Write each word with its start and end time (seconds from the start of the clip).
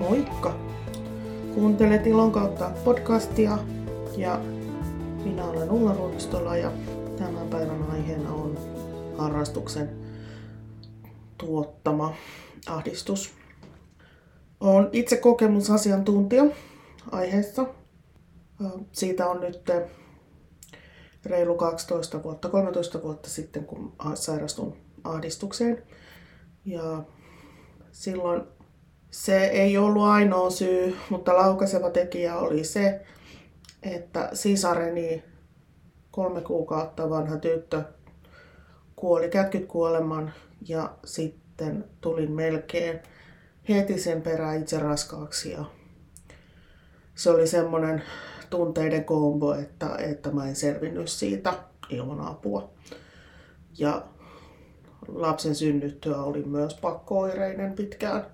Moikka! 0.00 0.56
Kuuntelet 1.54 2.06
Ilon 2.06 2.32
kautta 2.32 2.70
podcastia 2.84 3.58
ja 4.16 4.40
minä 5.24 5.44
olen 5.44 5.70
Ulla 5.70 5.94
Ruokistola 5.94 6.56
ja 6.56 6.72
tämän 7.16 7.48
päivän 7.48 7.90
aiheena 7.90 8.32
on 8.32 8.58
harrastuksen 9.16 9.90
tuottama 11.38 12.14
ahdistus. 12.66 13.32
Olen 14.60 14.88
itse 14.92 15.16
kokemusasiantuntija 15.16 16.44
aiheessa. 17.10 17.66
Siitä 18.92 19.26
on 19.26 19.40
nyt 19.40 19.70
reilu 21.24 21.54
12 21.54 22.22
vuotta, 22.22 22.48
13 22.48 23.02
vuotta 23.02 23.30
sitten, 23.30 23.64
kun 23.64 23.92
sairastun 24.14 24.76
ahdistukseen. 25.04 25.82
Ja 26.64 27.02
silloin 27.92 28.42
se 29.10 29.44
ei 29.44 29.78
ollut 29.78 30.02
ainoa 30.02 30.50
syy, 30.50 30.96
mutta 31.10 31.36
laukaiseva 31.36 31.90
tekijä 31.90 32.36
oli 32.38 32.64
se, 32.64 33.00
että 33.82 34.30
sisareni 34.32 35.24
kolme 36.10 36.40
kuukautta 36.40 37.10
vanha 37.10 37.36
tyttö 37.36 37.82
kuoli 38.96 39.28
kätkyt 39.28 39.66
kuoleman 39.66 40.32
ja 40.68 40.90
sitten 41.04 41.84
tulin 42.00 42.32
melkein 42.32 43.00
heti 43.68 43.98
sen 43.98 44.22
perään 44.22 44.60
itse 44.60 44.78
raskaaksi 44.78 45.52
ja 45.52 45.64
se 47.14 47.30
oli 47.30 47.46
semmoinen 47.46 48.02
tunteiden 48.50 49.04
kombo, 49.04 49.54
että, 49.54 49.96
että 49.98 50.30
mä 50.30 50.48
en 50.48 50.56
selvinnyt 50.56 51.08
siitä 51.08 51.54
ilman 51.90 52.20
apua. 52.20 52.70
Ja 53.78 54.04
lapsen 55.08 55.54
synnyttyä 55.54 56.22
oli 56.22 56.42
myös 56.42 56.74
pakkooireinen 56.74 57.72
pitkään 57.72 58.26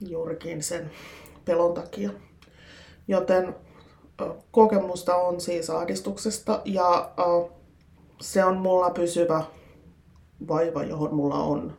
juurikin 0.00 0.62
sen 0.62 0.90
pelon 1.44 1.74
takia. 1.74 2.10
Joten 3.08 3.54
kokemusta 4.50 5.16
on 5.16 5.40
siis 5.40 5.70
ahdistuksesta 5.70 6.62
ja 6.64 7.10
se 8.20 8.44
on 8.44 8.56
mulla 8.56 8.90
pysyvä 8.90 9.44
vaiva, 10.48 10.82
johon 10.82 11.14
mulla 11.14 11.38
on, 11.42 11.76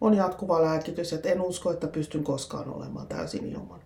on 0.00 0.14
jatkuva 0.14 0.62
lääkitys. 0.62 1.12
Et 1.12 1.26
en 1.26 1.40
usko, 1.40 1.72
että 1.72 1.86
pystyn 1.86 2.24
koskaan 2.24 2.68
olemaan 2.74 3.06
täysin 3.06 3.46
ilman. 3.46 3.80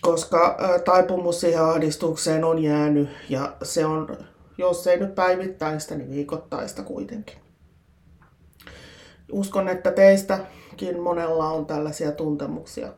Koska 0.00 0.58
taipumus 0.84 1.40
siihen 1.40 1.64
ahdistukseen 1.64 2.44
on 2.44 2.58
jäänyt 2.58 3.08
ja 3.28 3.56
se 3.62 3.86
on, 3.86 4.16
jos 4.58 4.86
ei 4.86 5.00
nyt 5.00 5.14
päivittäistä, 5.14 5.94
niin 5.94 6.10
viikoittaista 6.10 6.82
kuitenkin. 6.82 7.36
Uskon, 9.32 9.68
että 9.68 9.90
teistäkin 10.76 11.02
monella 11.02 11.48
on 11.48 11.66
tällaisia 11.66 12.12
tuntemuksia. 12.12 12.88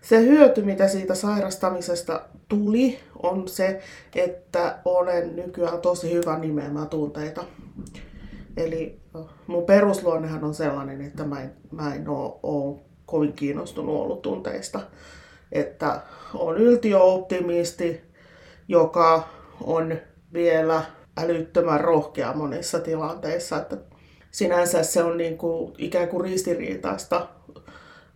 Se 0.00 0.20
hyöty, 0.20 0.62
mitä 0.62 0.88
siitä 0.88 1.14
sairastamisesta 1.14 2.20
tuli, 2.48 2.98
on 3.22 3.48
se, 3.48 3.80
että 4.14 4.78
olen 4.84 5.36
nykyään 5.36 5.80
tosi 5.80 6.12
hyvä 6.12 6.38
nimeämään 6.38 6.88
tunteita. 6.88 7.44
Eli 8.56 9.00
mun 9.46 9.64
perusluonnehan 9.64 10.44
on 10.44 10.54
sellainen, 10.54 11.00
että 11.00 11.24
mä 11.24 11.42
en, 11.42 11.52
mä 11.70 11.94
en 11.94 12.08
ole 12.08 12.80
kovin 13.06 13.32
kiinnostunut 13.32 13.96
ollut 13.96 14.22
tunteista. 14.22 14.80
Että 15.52 16.00
on 16.34 16.56
yltiöoptimisti, 16.56 18.00
joka 18.68 19.28
on 19.60 19.98
vielä 20.32 20.82
älyttömän 21.16 21.80
rohkea 21.80 22.32
monissa 22.32 22.80
tilanteissa. 22.80 23.56
Että 23.56 23.76
sinänsä 24.34 24.82
se 24.82 25.02
on 25.02 25.16
niin 25.16 25.38
kuin 25.38 25.72
ikään 25.78 26.08
kuin 26.08 26.24
ristiriitaista 26.24 27.28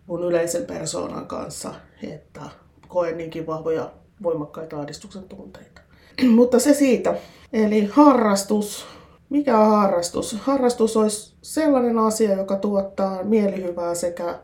mun 0.07 0.23
yleisen 0.23 0.65
persoonan 0.65 1.27
kanssa, 1.27 1.73
että 2.03 2.41
koen 2.87 3.17
niinkin 3.17 3.47
vahvoja 3.47 3.91
voimakkaita 4.23 4.79
ahdistuksen 4.79 5.23
tunteita. 5.23 5.81
Mutta 6.35 6.59
se 6.59 6.73
siitä. 6.73 7.15
Eli 7.53 7.85
harrastus. 7.85 8.85
Mikä 9.29 9.59
on 9.59 9.69
harrastus? 9.69 10.33
Harrastus 10.33 10.97
olisi 10.97 11.35
sellainen 11.41 11.97
asia, 11.97 12.33
joka 12.33 12.55
tuottaa 12.55 13.23
mielihyvää 13.23 13.95
sekä 13.95 14.39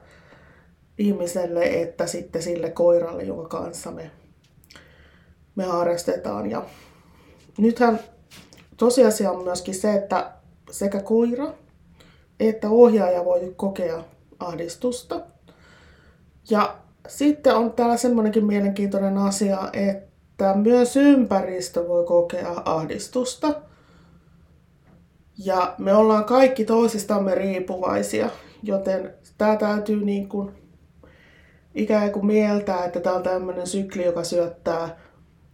ihmiselle 0.98 1.64
että 1.64 2.08
sitten 2.08 2.42
sille 2.42 2.70
koiralle, 2.70 3.24
jonka 3.24 3.48
kanssa 3.48 3.92
me, 3.92 4.12
me 5.56 5.64
harrastetaan. 5.64 6.52
Ja 6.52 6.66
nythän 7.58 8.00
tosiasia 8.78 9.32
on 9.32 9.44
myöskin 9.44 9.76
se, 9.76 9.94
että 9.94 10.32
sekä 10.72 11.00
koira 11.00 11.54
että 12.40 12.70
ohjaaja 12.70 13.26
voi 13.26 13.54
kokea 13.56 14.04
ahdistusta. 14.40 15.22
Ja 16.50 16.78
sitten 17.08 17.56
on 17.56 17.74
täällä 17.74 17.98
semmoinenkin 17.98 18.46
mielenkiintoinen 18.46 19.18
asia, 19.18 19.70
että 19.74 20.54
myös 20.54 20.96
ympäristö 20.96 21.88
voi 21.88 22.06
kokea 22.06 22.62
ahdistusta. 22.66 23.62
Ja 25.38 25.76
me 25.78 25.94
ollaan 25.94 26.26
kaikki 26.26 26.66
toisistamme 26.66 27.36
riippuvaisia, 27.36 28.30
joten 28.64 29.14
tämä 29.38 29.56
täytyy 29.56 30.06
niin 30.06 30.30
kuin 30.30 30.52
ikään 31.76 32.12
kuin 32.12 32.26
mieltää, 32.26 32.86
että 32.86 33.00
tämä 33.00 33.16
on 33.16 33.24
tämmöinen 33.24 33.68
sykli, 33.68 34.06
joka 34.06 34.24
syöttää 34.24 34.98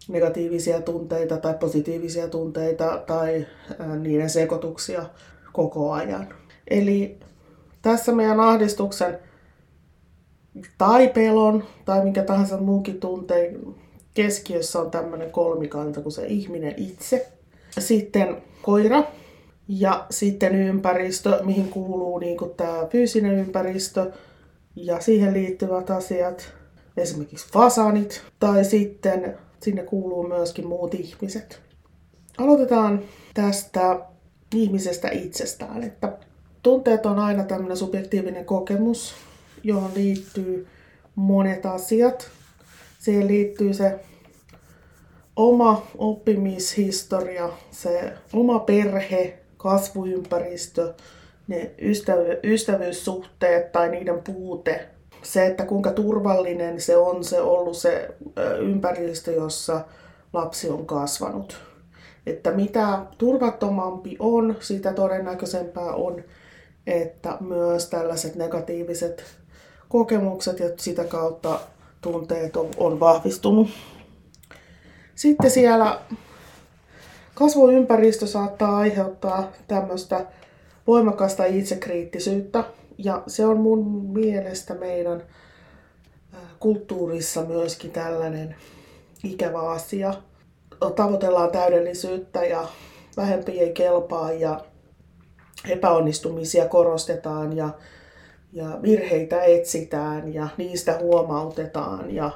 negatiivisia 0.08 0.82
tunteita 0.82 1.38
tai 1.38 1.54
positiivisia 1.54 2.28
tunteita 2.28 3.04
tai 3.08 3.48
niiden 4.00 4.30
sekoituksia 4.30 5.06
koko 5.54 5.92
ajan. 5.92 6.41
Eli 6.72 7.20
tässä 7.82 8.12
meidän 8.12 8.40
ahdistuksen 8.40 9.20
tai 10.78 11.08
pelon 11.08 11.64
tai 11.86 12.04
minkä 12.04 12.24
tahansa 12.24 12.58
muunkin 12.58 13.00
tunteen 13.00 13.76
keskiössä 14.14 14.80
on 14.80 14.92
tämmöinen 14.92 15.32
kolmikanta 15.32 16.02
kuin 16.02 16.14
se 16.14 16.26
ihminen 16.26 16.74
itse. 16.78 17.32
Sitten 17.80 18.38
koira 18.62 19.04
ja 19.68 20.06
sitten 20.10 20.56
ympäristö, 20.56 21.40
mihin 21.44 21.70
kuuluu 21.70 22.20
niin 22.20 22.38
tämä 22.58 22.88
fyysinen 22.90 23.34
ympäristö 23.34 24.12
ja 24.76 25.00
siihen 25.00 25.34
liittyvät 25.34 25.90
asiat, 25.90 26.54
esimerkiksi 26.98 27.52
fasanit, 27.54 28.22
tai 28.40 28.66
sitten 28.66 29.38
sinne 29.64 29.84
kuuluu 29.84 30.28
myöskin 30.28 30.68
muut 30.68 30.94
ihmiset. 30.94 31.62
Aloitetaan 32.38 33.02
tästä 33.34 34.00
ihmisestä 34.56 35.10
itsestään, 35.10 35.84
että 35.84 36.18
tunteet 36.64 37.06
on 37.06 37.20
aina 37.20 37.44
tämmöinen 37.44 37.78
subjektiivinen 37.78 38.46
kokemus, 38.46 39.14
johon 39.64 39.92
liittyy 39.96 40.68
monet 41.16 41.66
asiat. 41.66 42.30
Siihen 43.00 43.28
liittyy 43.28 43.74
se 43.74 44.00
oma 45.36 45.88
oppimishistoria, 45.98 47.50
se 47.72 48.14
oma 48.34 48.60
perhe, 48.60 49.40
kasvuympäristö, 49.58 50.94
ne 51.48 51.72
ystävy- 51.82 52.40
ystävyyssuhteet 52.44 53.72
tai 53.72 53.90
niiden 53.90 54.22
puute, 54.24 54.88
se, 55.24 55.46
että 55.46 55.66
kuinka 55.66 55.92
turvallinen 55.92 56.82
se 56.82 56.98
on 56.98 57.24
se 57.24 57.42
ollut 57.42 57.78
se 57.78 58.10
ympäristö, 58.60 59.32
jossa 59.32 59.86
lapsi 60.34 60.70
on 60.70 60.86
kasvanut. 60.86 61.58
Että 62.26 62.52
mitä 62.52 63.00
turvattomampi 63.18 64.16
on, 64.20 64.56
sitä 64.60 64.94
todennäköisempää 64.94 65.94
on, 65.94 66.24
että 66.88 67.38
myös 67.40 67.90
tällaiset 67.90 68.36
negatiiviset 68.36 69.24
kokemukset 69.90 70.60
ja 70.60 70.70
sitä 70.78 71.04
kautta 71.04 71.60
tunteet 72.02 72.58
on, 72.58 72.70
on 72.78 73.00
vahvistunut. 73.00 73.70
Sitten 75.16 75.52
siellä 75.52 76.00
kasvuympäristö 77.34 78.28
saattaa 78.28 78.78
aiheuttaa 78.78 79.52
tämmöistä 79.68 80.26
voimakasta 80.88 81.46
itsekriittisyyttä. 81.46 82.64
Ja 82.98 83.24
se 83.28 83.46
on 83.46 83.58
mun 83.58 84.06
mielestä 84.06 84.74
meidän 84.74 85.24
kulttuurissa 86.60 87.42
myöskin 87.42 87.92
tällainen 87.92 88.56
ikävä 89.24 89.60
asia. 89.60 90.14
Tavoitellaan 90.96 91.52
täydellisyyttä 91.52 92.46
ja 92.46 92.68
vähempi 93.18 93.60
ei 93.60 93.74
kelpaa 93.74 94.32
ja 94.32 94.60
epäonnistumisia 95.70 96.68
korostetaan 96.68 97.58
ja, 97.58 97.70
ja 98.54 98.80
virheitä 98.82 99.44
etsitään 99.44 100.34
ja 100.34 100.48
niistä 100.58 100.98
huomautetaan 101.02 102.16
ja, 102.16 102.32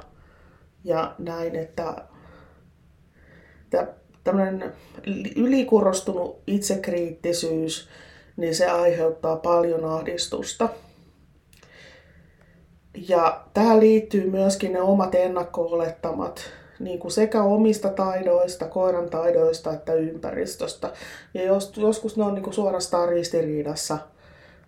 ja 0.84 1.14
näin, 1.18 1.56
että, 1.56 1.94
että 3.64 3.88
tämmöinen 4.24 4.72
ylikorostunut 5.36 6.42
itsekriittisyys, 6.46 7.88
niin 8.36 8.54
se 8.54 8.66
aiheuttaa 8.66 9.36
paljon 9.36 9.84
ahdistusta. 9.84 10.68
Ja 13.08 13.44
tähän 13.54 13.80
liittyy 13.80 14.30
myöskin 14.30 14.72
ne 14.72 14.80
omat 14.80 15.14
ennakko-olettamat, 15.14 16.50
niin 16.78 16.98
kuin 16.98 17.12
sekä 17.12 17.42
omista 17.42 17.88
taidoista, 17.88 18.68
koiran 18.68 19.10
taidoista 19.10 19.72
että 19.72 19.94
ympäristöstä. 19.94 20.90
Ja 21.34 21.42
jos, 21.42 21.72
joskus 21.76 22.16
ne 22.16 22.24
on 22.24 22.34
niin 22.34 22.42
kuin 22.42 22.54
suorastaan 22.54 23.08
ristiriidassa 23.08 23.98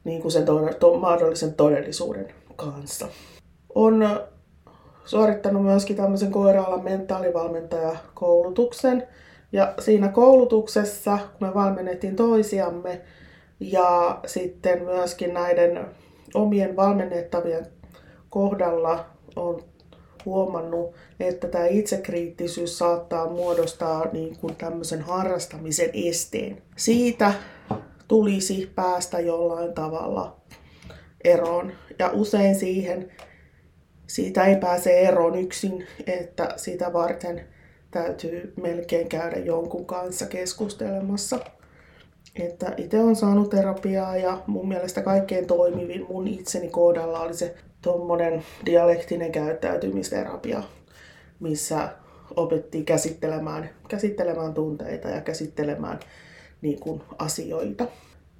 niin 0.05 0.23
kuin 0.23 0.33
sen 0.33 0.45
to, 0.45 0.71
to, 0.81 0.99
mahdollisen 0.99 1.55
todellisuuden 1.55 2.35
kanssa. 2.57 3.09
on 3.75 4.21
suorittanut 5.05 5.63
myöskin 5.63 5.97
tämmöisen 5.97 6.31
koiraalan 6.31 6.85
mentaalivalmentajakoulutuksen. 6.85 9.09
Ja 9.53 9.75
siinä 9.79 10.09
koulutuksessa, 10.09 11.19
kun 11.39 11.49
me 11.49 11.55
valmennettiin 11.55 12.17
toisiamme 12.17 13.01
ja 13.61 14.21
sitten 14.27 14.83
myöskin 14.83 15.35
näiden 15.35 15.87
omien 16.35 16.77
valmennettavien 16.77 17.67
kohdalla 18.31 19.05
on 19.37 19.63
huomannut, 20.29 20.95
että 21.21 21.49
tämä 21.49 21.67
itsekriittisyys 21.67 22.79
saattaa 22.79 23.31
muodostaa 23.31 24.07
niin 24.13 24.37
kuin 24.39 24.57
tämmöisen 24.57 25.01
harrastamisen 25.01 25.91
esteen. 25.95 26.63
Siitä 26.77 27.33
tulisi 28.09 28.73
päästä 28.75 29.21
jollain 29.21 29.73
tavalla 29.75 30.37
eroon. 31.25 31.73
Ja 31.99 32.11
usein 32.13 32.55
siihen 32.55 33.13
siitä 34.07 34.45
ei 34.45 34.57
pääse 34.57 35.01
eroon 35.01 35.39
yksin, 35.39 35.87
että 36.07 36.49
sitä 36.57 36.93
varten 36.93 37.45
täytyy 37.91 38.53
melkein 38.63 39.09
käydä 39.09 39.37
jonkun 39.37 39.87
kanssa 39.87 40.27
keskustelemassa. 40.27 41.39
Että 42.37 42.75
itse 42.77 43.01
on 43.01 43.17
saanut 43.17 43.51
terapiaa 43.51 44.17
ja 44.17 44.43
mun 44.47 44.69
mielestä 44.69 45.03
kaikkein 45.03 45.47
toimivin 45.47 46.07
mun 46.09 46.29
itseni 46.29 46.69
kohdalla 46.69 47.21
oli 47.21 47.35
se 47.35 47.55
tuommoinen 47.83 48.45
dialektinen 48.67 49.33
käyttäytymisterapia, 49.33 50.63
missä 51.41 51.89
opettiin 52.37 52.85
käsittelemään, 52.85 53.71
käsittelemään 53.89 54.55
tunteita 54.55 55.09
ja 55.09 55.21
käsittelemään 55.21 56.01
niin 56.63 56.81
kuin, 56.81 57.03
asioita. 57.19 57.87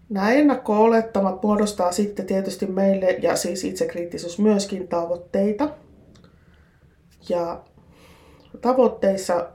Nämä 0.09 0.33
ennakko-olettamat 0.33 1.43
muodostaa 1.43 1.93
sitten 1.93 2.27
tietysti 2.27 2.67
meille, 2.67 3.07
ja 3.07 3.37
siis 3.37 3.65
itsekriittisyys 3.65 4.39
myöskin 4.39 4.89
tavoitteita. 4.89 5.69
Ja 7.29 7.63
tavoitteissa 8.61 9.49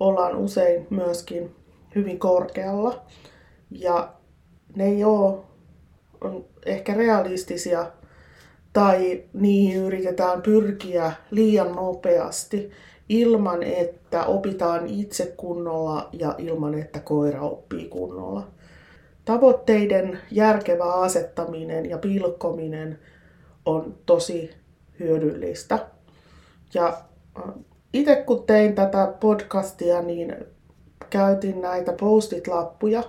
ollaan 0.00 0.36
usein 0.36 0.86
myöskin 0.90 1.56
hyvin 1.94 2.18
korkealla. 2.18 3.02
Ja 3.70 4.12
ne 4.76 4.84
ei 4.84 5.04
ole 5.04 5.38
on 6.20 6.44
ehkä 6.66 6.94
realistisia 6.94 7.86
tai 8.72 9.22
niihin 9.32 9.84
yritetään 9.84 10.42
pyrkiä 10.42 11.12
liian 11.30 11.72
nopeasti 11.72 12.70
ilman, 13.08 13.62
että 13.62 14.24
opitaan 14.24 14.86
itse 14.86 15.34
kunnolla 15.36 16.08
ja 16.12 16.34
ilman, 16.38 16.74
että 16.74 17.00
koira 17.00 17.42
oppii 17.42 17.88
kunnolla. 17.88 18.46
Tavoitteiden 19.24 20.18
järkevä 20.30 20.92
asettaminen 20.92 21.90
ja 21.90 21.98
pilkkominen 21.98 22.98
on 23.64 23.94
tosi 24.06 24.50
hyödyllistä. 25.00 25.78
Ja 26.74 26.86
äh, 27.38 27.54
itse 27.92 28.16
kun 28.16 28.42
tein 28.46 28.74
tätä 28.74 29.12
podcastia, 29.20 30.02
niin 30.02 30.36
käytin 31.10 31.60
näitä 31.60 31.92
postit-lappuja, 31.92 33.02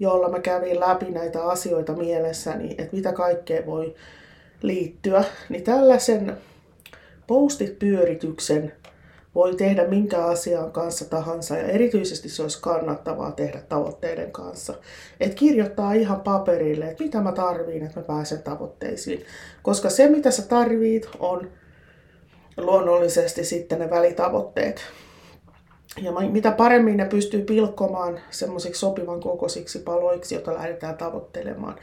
joilla 0.00 0.28
mä 0.28 0.40
kävin 0.40 0.80
läpi 0.80 1.10
näitä 1.10 1.44
asioita 1.44 1.92
mielessäni, 1.92 2.74
että 2.78 2.96
mitä 2.96 3.12
kaikkea 3.12 3.66
voi 3.66 3.94
liittyä. 4.62 5.24
Niin 5.48 5.64
tällaisen 5.64 6.36
postit-pyörityksen 7.26 8.72
voi 9.34 9.54
tehdä 9.56 9.86
minkä 9.86 10.24
asian 10.24 10.72
kanssa 10.72 11.04
tahansa 11.04 11.56
ja 11.56 11.68
erityisesti 11.68 12.28
se 12.28 12.42
olisi 12.42 12.62
kannattavaa 12.62 13.32
tehdä 13.32 13.60
tavoitteiden 13.68 14.32
kanssa. 14.32 14.74
Et 15.20 15.34
kirjoittaa 15.34 15.92
ihan 15.92 16.20
paperille, 16.20 16.84
että 16.84 17.04
mitä 17.04 17.20
mä 17.20 17.32
tarviin, 17.32 17.86
että 17.86 18.00
mä 18.00 18.06
pääsen 18.06 18.42
tavoitteisiin. 18.42 19.24
Koska 19.62 19.90
se 19.90 20.08
mitä 20.08 20.30
sä 20.30 20.42
tarvit 20.42 21.08
on 21.18 21.50
luonnollisesti 22.56 23.44
sitten 23.44 23.78
ne 23.78 23.90
välitavoitteet. 23.90 24.80
Ja 26.02 26.12
mitä 26.12 26.50
paremmin 26.50 26.96
ne 26.96 27.04
pystyy 27.04 27.42
pilkkomaan 27.42 28.20
semmoisiksi 28.30 28.80
sopivan 28.80 29.20
kokoisiksi 29.20 29.78
paloiksi, 29.78 30.34
joita 30.34 30.54
lähdetään 30.54 30.96
tavoittelemaan, 30.96 31.76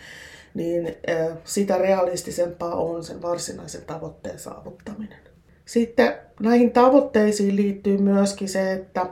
niin 0.55 0.95
sitä 1.43 1.77
realistisempaa 1.77 2.75
on 2.75 3.03
sen 3.03 3.21
varsinaisen 3.21 3.81
tavoitteen 3.81 4.39
saavuttaminen. 4.39 5.19
Sitten 5.65 6.13
näihin 6.39 6.71
tavoitteisiin 6.71 7.55
liittyy 7.55 7.97
myöskin 7.97 8.49
se, 8.49 8.73
että 8.73 9.05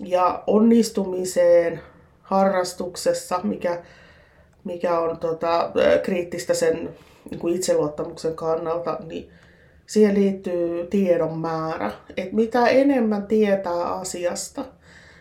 ja 0.00 0.42
onnistumiseen 0.46 1.80
harrastuksessa, 2.22 3.40
mikä, 3.42 3.82
mikä 4.64 4.98
on 5.00 5.18
tota, 5.18 5.70
kriittistä 6.02 6.54
sen 6.54 6.90
niin 7.30 7.40
kuin 7.40 7.54
itseluottamuksen 7.56 8.34
kannalta, 8.34 8.98
niin 9.06 9.30
siihen 9.86 10.14
liittyy 10.14 10.86
tiedon 10.86 11.38
määrä. 11.38 11.92
Et 12.16 12.32
mitä 12.32 12.66
enemmän 12.66 13.26
tietää 13.26 13.94
asiasta, 13.94 14.64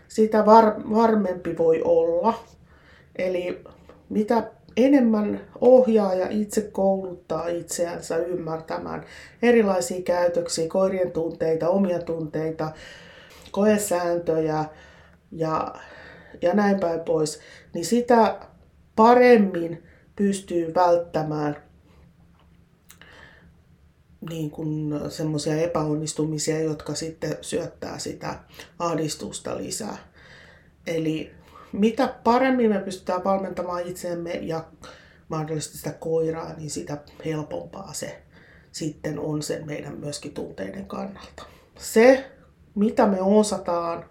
sitä 0.08 0.46
var, 0.46 0.74
varmempi 0.94 1.58
voi 1.58 1.82
olla. 1.84 2.34
Eli 3.16 3.64
mitä 4.12 4.52
enemmän 4.78 5.42
ohjaaja 5.62 6.28
itse 6.30 6.62
kouluttaa 6.62 7.48
itseänsä 7.48 8.18
ymmärtämään 8.18 9.06
erilaisia 9.42 10.02
käytöksiä, 10.02 10.68
koirien 10.68 11.12
tunteita, 11.12 11.70
omia 11.70 12.00
tunteita, 12.00 12.72
koesääntöjä 13.52 14.66
ja, 15.32 15.76
ja 16.42 16.54
näin 16.54 16.80
päin 16.80 17.00
pois, 17.00 17.40
niin 17.74 17.86
sitä 17.86 18.40
paremmin 18.96 19.84
pystyy 20.16 20.74
välttämään 20.76 21.56
niin 24.30 24.52
kuin 24.52 24.94
semmoisia 25.10 25.56
epäonnistumisia, 25.56 26.62
jotka 26.62 26.96
sitten 26.96 27.38
syöttää 27.42 28.00
sitä 28.00 28.40
ahdistusta 28.80 29.58
lisää. 29.58 29.98
Eli 30.88 31.32
mitä 31.74 32.16
paremmin 32.24 32.70
me 32.70 32.80
pystytään 32.80 33.24
valmentamaan 33.24 33.88
itseemme 33.88 34.32
ja 34.32 34.64
mahdollisesti 35.30 35.78
sitä 35.78 35.92
koiraa, 35.92 36.54
niin 36.54 36.70
sitä 36.70 36.98
helpompaa 37.26 37.94
se 37.94 38.22
sitten 38.72 39.20
on 39.20 39.44
sen 39.44 39.66
meidän 39.66 39.98
myöskin 39.98 40.34
tunteiden 40.34 40.86
kannalta. 40.86 41.44
Se, 41.78 42.32
mitä 42.76 43.08
me 43.08 43.22
osataan, 43.22 44.06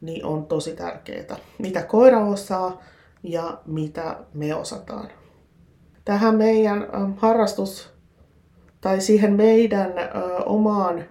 niin 0.00 0.24
on 0.24 0.46
tosi 0.46 0.76
tärkeää. 0.76 1.36
Mitä 1.58 1.82
koira 1.82 2.26
osaa 2.26 2.82
ja 3.22 3.60
mitä 3.66 4.16
me 4.34 4.54
osataan. 4.54 5.08
Tähän 6.04 6.34
meidän 6.36 6.86
harrastus 7.16 7.90
tai 8.80 9.00
siihen 9.00 9.32
meidän 9.32 9.98
ö, 9.98 10.36
omaan 10.46 11.04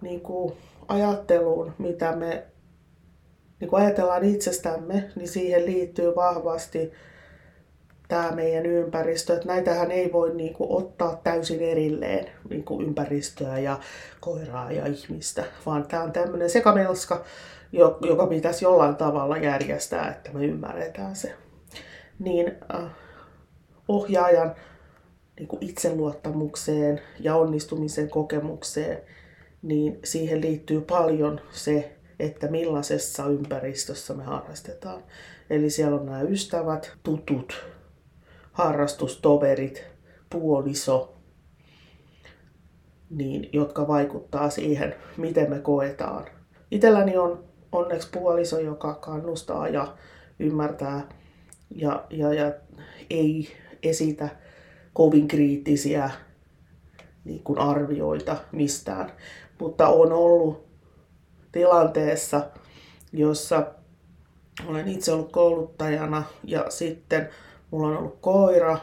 niin 0.00 0.20
kuin, 0.20 0.52
ajatteluun, 0.88 1.74
mitä 1.78 2.16
me 2.16 2.46
niin 3.60 3.70
kun 3.70 3.78
ajatellaan 3.78 4.24
itsestämme, 4.24 5.10
niin 5.16 5.28
siihen 5.28 5.66
liittyy 5.66 6.14
vahvasti 6.16 6.92
tämä 8.08 8.30
meidän 8.30 8.66
ympäristö. 8.66 9.34
Että 9.34 9.48
näitähän 9.48 9.90
ei 9.90 10.12
voi 10.12 10.34
niin 10.34 10.54
kuin, 10.54 10.70
ottaa 10.70 11.20
täysin 11.24 11.62
erilleen 11.62 12.26
niin 12.50 12.64
kuin 12.64 12.86
ympäristöä 12.86 13.58
ja 13.58 13.78
koiraa 14.20 14.72
ja 14.72 14.86
ihmistä, 14.86 15.44
vaan 15.66 15.86
tämä 15.86 16.02
on 16.02 16.12
tämmöinen 16.12 16.50
sekamelska, 16.50 17.24
joka 18.00 18.26
pitäisi 18.26 18.64
jollain 18.64 18.96
tavalla 18.96 19.36
järjestää, 19.36 20.10
että 20.10 20.30
me 20.32 20.44
ymmärretään 20.44 21.16
se. 21.16 21.34
Niin 22.18 22.54
äh, 22.74 22.90
ohjaajan 23.88 24.54
niin 25.38 25.48
kuin 25.48 25.64
itseluottamukseen 25.64 27.00
ja 27.20 27.36
onnistumisen 27.36 28.10
kokemukseen, 28.10 29.02
niin 29.62 29.98
siihen 30.04 30.40
liittyy 30.40 30.80
paljon 30.80 31.40
se, 31.50 31.97
että 32.18 32.48
millaisessa 32.48 33.26
ympäristössä 33.26 34.14
me 34.14 34.24
harrastetaan. 34.24 35.02
Eli 35.50 35.70
siellä 35.70 36.00
on 36.00 36.06
nämä 36.06 36.22
ystävät, 36.22 36.92
tutut, 37.02 37.66
harrastustoverit, 38.52 39.84
puoliso, 40.30 41.14
niin, 43.10 43.50
jotka 43.52 43.88
vaikuttaa 43.88 44.50
siihen, 44.50 44.94
miten 45.16 45.50
me 45.50 45.58
koetaan. 45.58 46.26
Itselläni 46.70 47.16
on 47.16 47.44
onneksi 47.72 48.08
puoliso, 48.10 48.58
joka 48.58 48.94
kannustaa 48.94 49.68
ja 49.68 49.96
ymmärtää 50.38 51.08
ja, 51.74 52.06
ja, 52.10 52.34
ja 52.34 52.52
ei 53.10 53.48
esitä 53.82 54.28
kovin 54.92 55.28
kriittisiä 55.28 56.10
niin 57.24 57.42
kuin 57.42 57.58
arvioita 57.58 58.36
mistään. 58.52 59.12
Mutta 59.60 59.88
on 59.88 60.12
ollut 60.12 60.67
tilanteessa, 61.52 62.46
jossa 63.12 63.66
olen 64.66 64.88
itse 64.88 65.12
ollut 65.12 65.32
kouluttajana 65.32 66.22
ja 66.44 66.70
sitten 66.70 67.28
mulla 67.70 67.88
on 67.88 67.96
ollut 67.96 68.18
koira, 68.20 68.78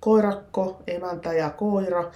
koirakko, 0.00 0.82
emäntä 0.86 1.32
ja 1.32 1.50
koira. 1.50 2.10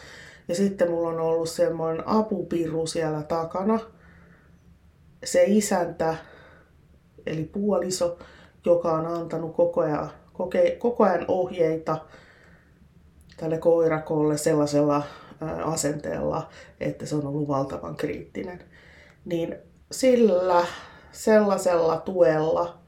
Ja 0.49 0.55
sitten 0.55 0.91
mulla 0.91 1.09
on 1.09 1.21
ollut 1.21 1.49
semmoinen 1.49 2.09
apupiru 2.09 2.87
siellä 2.87 3.23
takana. 3.23 3.81
Se 5.25 5.45
isäntä, 5.47 6.17
eli 7.27 7.45
puoliso, 7.45 8.19
joka 8.67 8.93
on 8.93 9.07
antanut 9.07 9.57
koko 9.57 9.81
ajan, 9.81 10.11
koko 10.79 11.05
ajan 11.05 11.25
ohjeita 11.29 11.99
tälle 13.37 13.59
koirakolle 13.59 14.37
sellaisella 14.37 15.03
asenteella, 15.65 16.49
että 16.81 17.07
se 17.07 17.17
on 17.17 17.27
ollut 17.27 17.49
valtavan 17.49 17.97
kriittinen. 17.97 18.65
Niin 19.25 19.57
sillä 19.93 20.67
sellaisella 21.13 21.97
tuella 21.97 22.79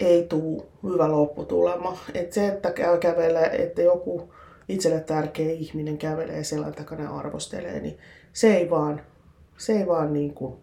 ei 0.00 0.26
tule 0.26 0.62
hyvä 0.82 1.10
lopputulema. 1.10 1.98
Et 2.14 2.32
se, 2.32 2.48
että 2.48 2.72
kävelee, 3.00 3.62
että 3.62 3.82
joku 3.82 4.32
itselle 4.68 5.00
tärkeä 5.00 5.50
ihminen 5.50 5.98
kävelee 5.98 6.44
selän 6.44 6.74
takana 6.74 7.02
ja 7.02 7.10
arvostelee, 7.10 7.80
niin 7.80 7.98
se 8.32 8.56
ei 8.56 8.70
vaan, 8.70 9.00
se 9.58 9.72
ei 9.72 9.86
vaan 9.86 10.12
niin 10.12 10.34
kuin 10.34 10.54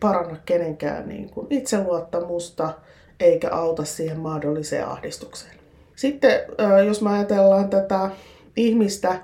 paranna 0.00 0.36
kenenkään 0.44 1.08
niin 1.08 1.30
kuin 1.30 1.46
itseluottamusta 1.50 2.72
eikä 3.20 3.50
auta 3.50 3.84
siihen 3.84 4.18
mahdolliseen 4.18 4.86
ahdistukseen. 4.86 5.56
Sitten 5.96 6.40
jos 6.86 7.02
me 7.02 7.10
ajatellaan 7.10 7.70
tätä 7.70 8.10
ihmistä 8.56 9.20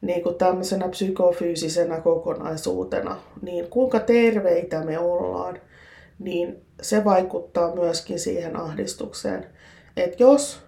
niin 0.00 0.22
kuin 0.22 0.34
tämmöisenä 0.34 0.88
psykofyysisenä 0.88 2.00
kokonaisuutena, 2.00 3.16
niin 3.42 3.70
kuinka 3.70 4.00
terveitä 4.00 4.84
me 4.84 4.98
ollaan, 4.98 5.60
niin 6.18 6.62
se 6.82 7.04
vaikuttaa 7.04 7.74
myöskin 7.74 8.18
siihen 8.18 8.56
ahdistukseen. 8.56 9.46
Et 9.96 10.20
jos 10.20 10.60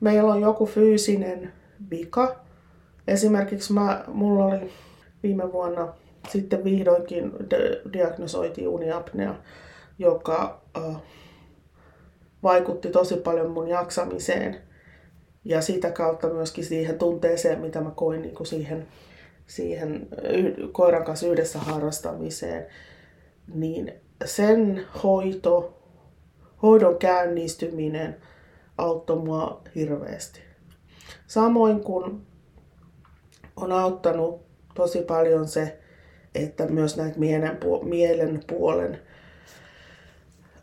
meillä 0.00 0.32
on 0.32 0.40
joku 0.40 0.66
fyysinen 0.66 1.52
vika, 1.90 2.40
esimerkiksi 3.08 3.72
mä, 3.72 4.04
mulla 4.06 4.44
oli 4.44 4.70
viime 5.22 5.52
vuonna 5.52 5.94
sitten 6.28 6.64
vihdoinkin 6.64 7.32
diagnosoitiin 7.92 8.68
uniapnea, 8.68 9.34
joka 9.98 10.62
äh, 10.76 10.96
vaikutti 12.42 12.90
tosi 12.90 13.16
paljon 13.16 13.50
mun 13.50 13.68
jaksamiseen 13.68 14.69
ja 15.44 15.60
sitä 15.60 15.90
kautta 15.90 16.28
myöskin 16.28 16.64
siihen 16.64 16.98
tunteeseen, 16.98 17.60
mitä 17.60 17.80
mä 17.80 17.90
koin 17.90 18.22
niin 18.22 18.34
kuin 18.34 18.46
siihen, 18.46 18.86
siihen 19.46 20.08
koiran 20.72 21.04
kanssa 21.04 21.26
yhdessä 21.26 21.58
harrastamiseen, 21.58 22.66
niin 23.54 23.92
sen 24.24 24.86
hoito, 25.02 25.82
hoidon 26.62 26.98
käynnistyminen 26.98 28.16
auttoi 28.78 29.18
mua 29.18 29.62
hirveästi. 29.74 30.40
Samoin 31.26 31.80
kuin 31.80 32.26
on 33.56 33.72
auttanut 33.72 34.42
tosi 34.74 35.02
paljon 35.02 35.48
se, 35.48 35.78
että 36.34 36.66
myös 36.66 36.96
näitä 36.96 37.18
mielen, 37.18 37.58
mielen 37.82 38.40
puolen 38.46 38.98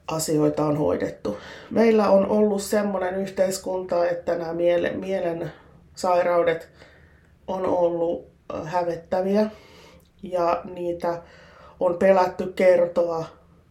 asioita 0.08 0.66
on 0.66 0.78
hoidettu. 0.78 1.38
Meillä 1.72 2.10
on 2.10 2.28
ollut 2.30 2.62
semmoinen 2.62 3.16
yhteiskunta, 3.16 4.08
että 4.08 4.36
nämä 4.36 4.54
mielen, 4.54 5.00
mielen 5.00 5.52
sairaudet 5.96 6.70
on 7.48 7.66
ollut 7.66 8.28
hävettäviä 8.64 9.50
ja 10.24 10.62
niitä 10.74 11.22
on 11.80 11.98
pelätty 11.98 12.54
kertoa 12.56 13.26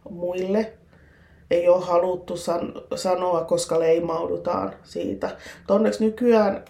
muille. 0.09 0.73
Ei 1.51 1.69
ole 1.69 1.85
haluttu 1.85 2.37
san- 2.37 2.73
sanoa, 2.95 3.43
koska 3.43 3.79
leimaudutaan 3.79 4.73
siitä. 4.83 5.37
onneksi 5.69 6.05
nykyään 6.05 6.65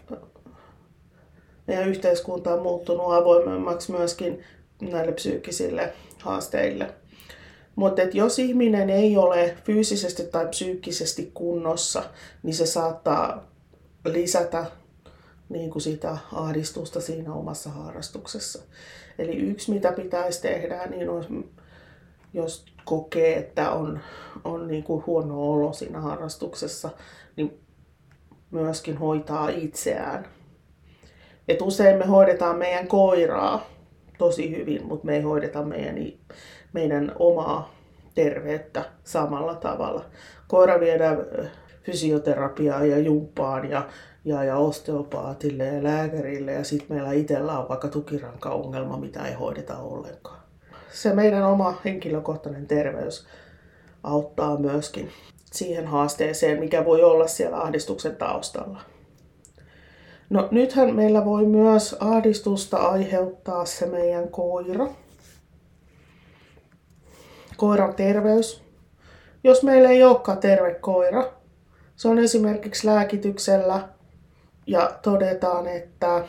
meidän 1.67 1.89
yhteiskunta 1.89 2.53
on 2.53 2.61
muuttunut 2.61 3.13
avoimemmaksi 3.13 3.91
myöskin 3.91 4.43
näille 4.81 5.11
psyykkisille 5.11 5.93
haasteille. 6.23 6.93
Mutta 7.77 8.01
jos 8.01 8.39
ihminen 8.39 8.89
ei 8.89 9.17
ole 9.17 9.57
fyysisesti 9.63 10.23
tai 10.23 10.47
psyykkisesti 10.47 11.31
kunnossa, 11.33 12.03
niin 12.43 12.55
se 12.55 12.65
saattaa 12.65 13.51
lisätä 14.05 14.65
niin 15.49 15.69
kuin 15.69 15.81
sitä 15.81 16.17
ahdistusta 16.33 17.01
siinä 17.01 17.33
omassa 17.33 17.69
harrastuksessa. 17.69 18.63
Eli 19.19 19.35
yksi, 19.35 19.71
mitä 19.71 19.91
pitäisi 19.91 20.41
tehdä, 20.41 20.85
niin 20.85 21.09
on, 21.09 21.45
jos 22.33 22.65
kokee, 22.85 23.37
että 23.37 23.71
on, 23.71 23.99
on 24.43 24.67
niin 24.67 24.83
kuin 24.83 25.03
huono 25.05 25.51
olo 25.51 25.73
siinä 25.73 26.01
harrastuksessa, 26.01 26.89
niin 27.35 27.59
myöskin 28.51 28.97
hoitaa 28.97 29.49
itseään. 29.49 30.27
Et 31.47 31.61
usein 31.61 31.97
me 31.97 32.05
hoidetaan 32.05 32.57
meidän 32.57 32.87
koiraa 32.87 33.69
tosi 34.17 34.57
hyvin, 34.57 34.85
mutta 34.85 35.05
me 35.05 35.15
ei 35.15 35.21
hoideta 35.21 35.63
meidän, 35.63 35.95
meidän 36.73 37.11
omaa 37.19 37.71
terveyttä 38.15 38.85
samalla 39.03 39.55
tavalla. 39.55 40.05
Koira 40.47 40.79
viedään 40.79 41.17
fysioterapiaan 41.83 42.89
ja 42.89 42.97
jumppaan 42.97 43.69
ja, 43.69 43.87
ja, 44.25 44.43
ja 44.43 44.57
osteopaatille 44.57 45.65
ja 45.65 45.83
lääkärille 45.83 46.51
ja 46.51 46.63
sitten 46.63 46.97
meillä 46.97 47.11
itsellä 47.11 47.59
on 47.59 47.69
vaikka 47.69 47.87
tukiranka-ongelma, 47.87 48.97
mitä 48.97 49.27
ei 49.27 49.33
hoideta 49.33 49.77
ollenkaan. 49.77 50.39
Se 50.91 51.13
meidän 51.13 51.43
oma 51.43 51.81
henkilökohtainen 51.85 52.67
terveys 52.67 53.27
auttaa 54.03 54.57
myöskin 54.57 55.11
siihen 55.51 55.87
haasteeseen, 55.87 56.59
mikä 56.59 56.85
voi 56.85 57.03
olla 57.03 57.27
siellä 57.27 57.57
ahdistuksen 57.57 58.15
taustalla. 58.15 58.81
No 60.29 60.47
nythän 60.51 60.95
meillä 60.95 61.25
voi 61.25 61.45
myös 61.45 61.95
ahdistusta 61.99 62.77
aiheuttaa 62.77 63.65
se 63.65 63.85
meidän 63.85 64.29
koira. 64.29 64.87
Koiran 67.57 67.95
terveys. 67.95 68.63
Jos 69.43 69.63
meillä 69.63 69.89
ei 69.89 70.03
olekaan 70.03 70.37
terve 70.37 70.73
koira, 70.73 71.33
se 71.95 72.07
on 72.07 72.19
esimerkiksi 72.19 72.87
lääkityksellä 72.87 73.89
ja 74.67 74.99
todetaan, 75.01 75.67
että 75.67 76.25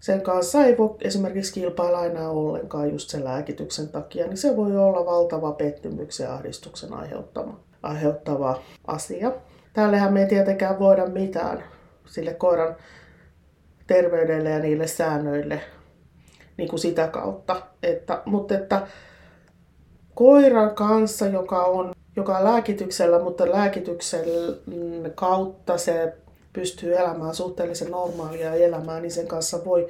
sen 0.00 0.20
kanssa 0.20 0.64
ei 0.64 0.78
voi 0.78 0.96
esimerkiksi 1.00 1.52
kilpailla 1.52 2.04
enää 2.04 2.30
ollenkaan 2.30 2.92
just 2.92 3.10
sen 3.10 3.24
lääkityksen 3.24 3.88
takia, 3.88 4.26
niin 4.26 4.36
se 4.36 4.56
voi 4.56 4.76
olla 4.76 5.06
valtava 5.06 5.52
pettymyksen 5.52 6.24
ja 6.24 6.34
ahdistuksen 6.34 6.94
aiheuttama, 6.94 7.60
aiheuttava 7.82 8.62
asia. 8.86 9.32
Tällehän 9.72 10.12
me 10.12 10.20
ei 10.20 10.28
tietenkään 10.28 10.78
voida 10.78 11.06
mitään 11.06 11.64
sille 12.06 12.34
koiran 12.34 12.76
terveydelle 13.86 14.50
ja 14.50 14.58
niille 14.58 14.86
säännöille 14.86 15.60
niin 16.56 16.68
kuin 16.68 16.80
sitä 16.80 17.08
kautta. 17.08 17.62
Että, 17.82 18.22
mutta 18.24 18.54
että 18.54 18.86
koiran 20.18 20.74
kanssa, 20.74 21.26
joka 21.26 21.64
on, 21.64 21.92
joka 22.16 22.38
on 22.38 22.44
lääkityksellä, 22.44 23.18
mutta 23.18 23.50
lääkityksen 23.50 24.24
kautta 25.14 25.78
se 25.78 26.16
pystyy 26.52 26.96
elämään 26.96 27.34
suhteellisen 27.34 27.90
normaalia 27.90 28.54
elämää, 28.54 29.00
niin 29.00 29.10
sen 29.10 29.26
kanssa 29.26 29.64
voi, 29.64 29.88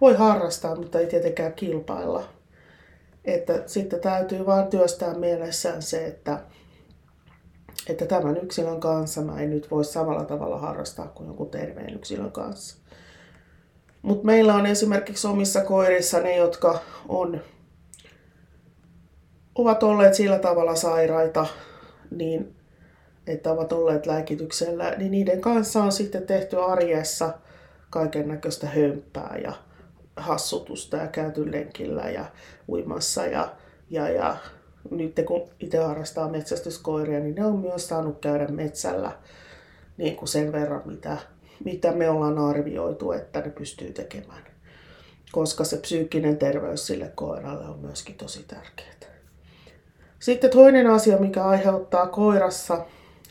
voi 0.00 0.14
harrastaa, 0.14 0.76
mutta 0.76 1.00
ei 1.00 1.06
tietenkään 1.06 1.52
kilpailla. 1.52 2.24
Että 3.24 3.62
sitten 3.66 4.00
täytyy 4.00 4.46
vain 4.46 4.66
työstää 4.66 5.14
mielessään 5.14 5.82
se, 5.82 6.06
että 6.06 6.38
että 7.88 8.06
tämän 8.06 8.36
yksilön 8.36 8.80
kanssa 8.80 9.20
mä 9.20 9.40
en 9.40 9.50
nyt 9.50 9.70
voi 9.70 9.84
samalla 9.84 10.24
tavalla 10.24 10.58
harrastaa 10.58 11.08
kuin 11.08 11.26
jonkun 11.26 11.50
terveen 11.50 11.94
yksilön 11.94 12.32
kanssa. 12.32 12.76
Mutta 14.02 14.26
meillä 14.26 14.54
on 14.54 14.66
esimerkiksi 14.66 15.26
omissa 15.26 15.60
koirissa 15.60 16.20
ne, 16.20 16.36
jotka 16.36 16.78
on, 17.08 17.40
ovat 19.58 19.82
olleet 19.82 20.14
sillä 20.14 20.38
tavalla 20.38 20.74
sairaita, 20.74 21.46
niin, 22.10 22.56
että 23.26 23.52
ovat 23.52 23.72
olleet 23.72 24.06
lääkityksellä, 24.06 24.90
niin 24.90 25.10
niiden 25.10 25.40
kanssa 25.40 25.82
on 25.82 25.92
sitten 25.92 26.26
tehty 26.26 26.62
arjessa 26.62 27.34
kaiken 27.90 28.28
näköistä 28.28 28.66
hömpää 28.66 29.38
ja 29.44 29.52
hassutusta 30.16 30.96
ja 30.96 31.06
käyty 31.06 31.52
lenkillä 31.52 32.02
ja 32.02 32.24
uimassa 32.68 33.26
ja, 33.26 33.54
ja, 33.90 34.08
ja 34.08 34.36
nyt 34.90 35.20
kun 35.26 35.50
itse 35.60 35.78
harrastaa 35.78 36.28
metsästyskoiria, 36.28 37.20
niin 37.20 37.34
ne 37.34 37.44
on 37.44 37.58
myös 37.58 37.88
saanut 37.88 38.20
käydä 38.20 38.48
metsällä 38.48 39.12
niin 39.96 40.16
kuin 40.16 40.28
sen 40.28 40.52
verran, 40.52 40.82
mitä, 40.84 41.16
mitä 41.64 41.92
me 41.92 42.10
ollaan 42.10 42.38
arvioitu, 42.38 43.12
että 43.12 43.40
ne 43.40 43.50
pystyy 43.50 43.92
tekemään. 43.92 44.42
Koska 45.32 45.64
se 45.64 45.76
psyykkinen 45.76 46.38
terveys 46.38 46.86
sille 46.86 47.12
koiralle 47.14 47.64
on 47.64 47.78
myöskin 47.78 48.14
tosi 48.14 48.44
tärkeää. 48.48 48.95
Sitten 50.18 50.50
toinen 50.50 50.86
asia, 50.86 51.18
mikä 51.18 51.44
aiheuttaa 51.44 52.06
koirassa 52.06 52.84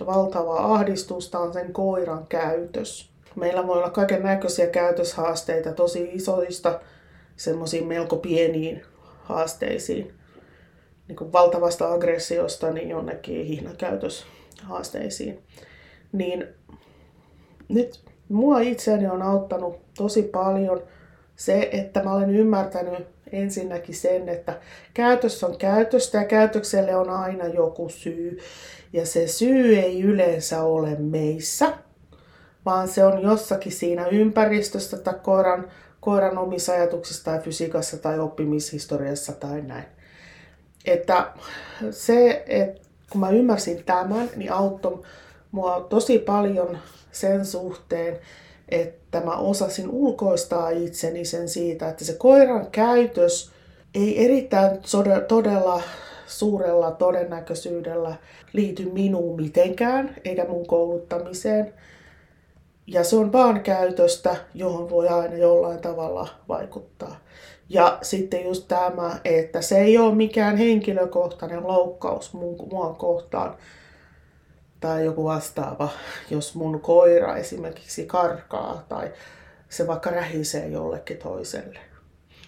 valtavaa 0.05 0.73
ahdistusta, 0.73 1.39
on 1.39 1.53
sen 1.53 1.73
koiran 1.73 2.27
käytös. 2.27 3.09
Meillä 3.35 3.67
voi 3.67 3.77
olla 3.77 3.89
kaiken 3.89 4.23
näköisiä 4.23 4.67
käytöshaasteita, 4.67 5.73
tosi 5.73 6.09
isoista 6.13 6.79
semmoisiin 7.35 7.87
melko 7.87 8.15
pieniin 8.15 8.81
haasteisiin 9.23 10.13
niin 11.07 11.15
kuin 11.15 11.31
valtavasta 11.31 11.93
aggressiosta 11.93 12.71
niin 12.71 12.89
jonnekin 12.89 13.45
hihnakäytöshaasteisiin. 13.45 15.43
Niin 16.11 16.47
nyt 17.69 17.99
mua 18.29 18.59
itseäni 18.59 19.07
on 19.07 19.21
auttanut 19.21 19.79
tosi 19.97 20.23
paljon 20.23 20.83
se, 21.35 21.69
että 21.71 22.03
mä 22.03 22.13
olen 22.13 22.29
ymmärtänyt 22.29 23.07
ensinnäkin 23.31 23.95
sen, 23.95 24.29
että 24.29 24.59
käytös 24.93 25.43
on 25.43 25.57
käytöstä 25.57 26.17
ja 26.17 26.23
käytökselle 26.23 26.95
on 26.95 27.09
aina 27.09 27.47
joku 27.47 27.89
syy. 27.89 28.39
Ja 28.93 29.05
se 29.05 29.27
syy 29.27 29.77
ei 29.77 30.01
yleensä 30.01 30.63
ole 30.63 30.95
meissä, 30.95 31.73
vaan 32.65 32.87
se 32.87 33.05
on 33.05 33.21
jossakin 33.21 33.71
siinä 33.71 34.07
ympäristössä 34.07 34.97
tai 34.97 35.13
koiran, 35.23 35.71
koiran 35.99 36.37
omissa 36.37 36.73
ajatuksissa 36.73 37.23
tai 37.25 37.39
fysiikassa 37.39 37.97
tai 37.97 38.19
oppimishistoriassa 38.19 39.31
tai 39.31 39.61
näin. 39.61 39.85
Että 40.85 41.31
se, 41.91 42.43
että 42.47 42.81
kun 43.09 43.21
mä 43.21 43.29
ymmärsin 43.29 43.83
tämän, 43.83 44.29
niin 44.35 44.51
auttoi 44.51 45.03
mua 45.51 45.87
tosi 45.89 46.19
paljon 46.19 46.77
sen 47.11 47.45
suhteen, 47.45 48.19
että 48.69 49.21
mä 49.21 49.37
osasin 49.37 49.89
ulkoistaa 49.89 50.69
itseni 50.69 51.25
sen 51.25 51.49
siitä, 51.49 51.89
että 51.89 52.05
se 52.05 52.13
koiran 52.13 52.67
käytös 52.71 53.51
ei 53.95 54.25
erittäin 54.25 54.79
todella 55.27 55.81
suurella 56.27 56.91
todennäköisyydellä 56.91 58.15
liity 58.53 58.85
minuun 58.85 59.41
mitenkään, 59.41 60.15
eikä 60.25 60.45
mun 60.45 60.67
kouluttamiseen. 60.67 61.73
Ja 62.87 63.03
se 63.03 63.15
on 63.15 63.31
vaan 63.31 63.61
käytöstä, 63.61 64.35
johon 64.53 64.89
voi 64.89 65.07
aina 65.07 65.35
jollain 65.35 65.81
tavalla 65.81 66.27
vaikuttaa. 66.47 67.19
Ja 67.69 67.97
sitten 68.01 68.45
just 68.45 68.67
tämä, 68.67 69.19
että 69.25 69.61
se 69.61 69.77
ei 69.77 69.97
ole 69.97 70.15
mikään 70.15 70.57
henkilökohtainen 70.57 71.67
loukkaus 71.67 72.33
mua 72.71 72.95
kohtaan 72.97 73.55
tai 74.85 75.05
joku 75.05 75.23
vastaava, 75.23 75.89
jos 76.29 76.55
mun 76.55 76.81
koira 76.81 77.35
esimerkiksi 77.35 78.05
karkaa 78.05 78.85
tai 78.89 79.11
se 79.69 79.87
vaikka 79.87 80.09
rähisee 80.09 80.67
jollekin 80.67 81.17
toiselle. 81.17 81.79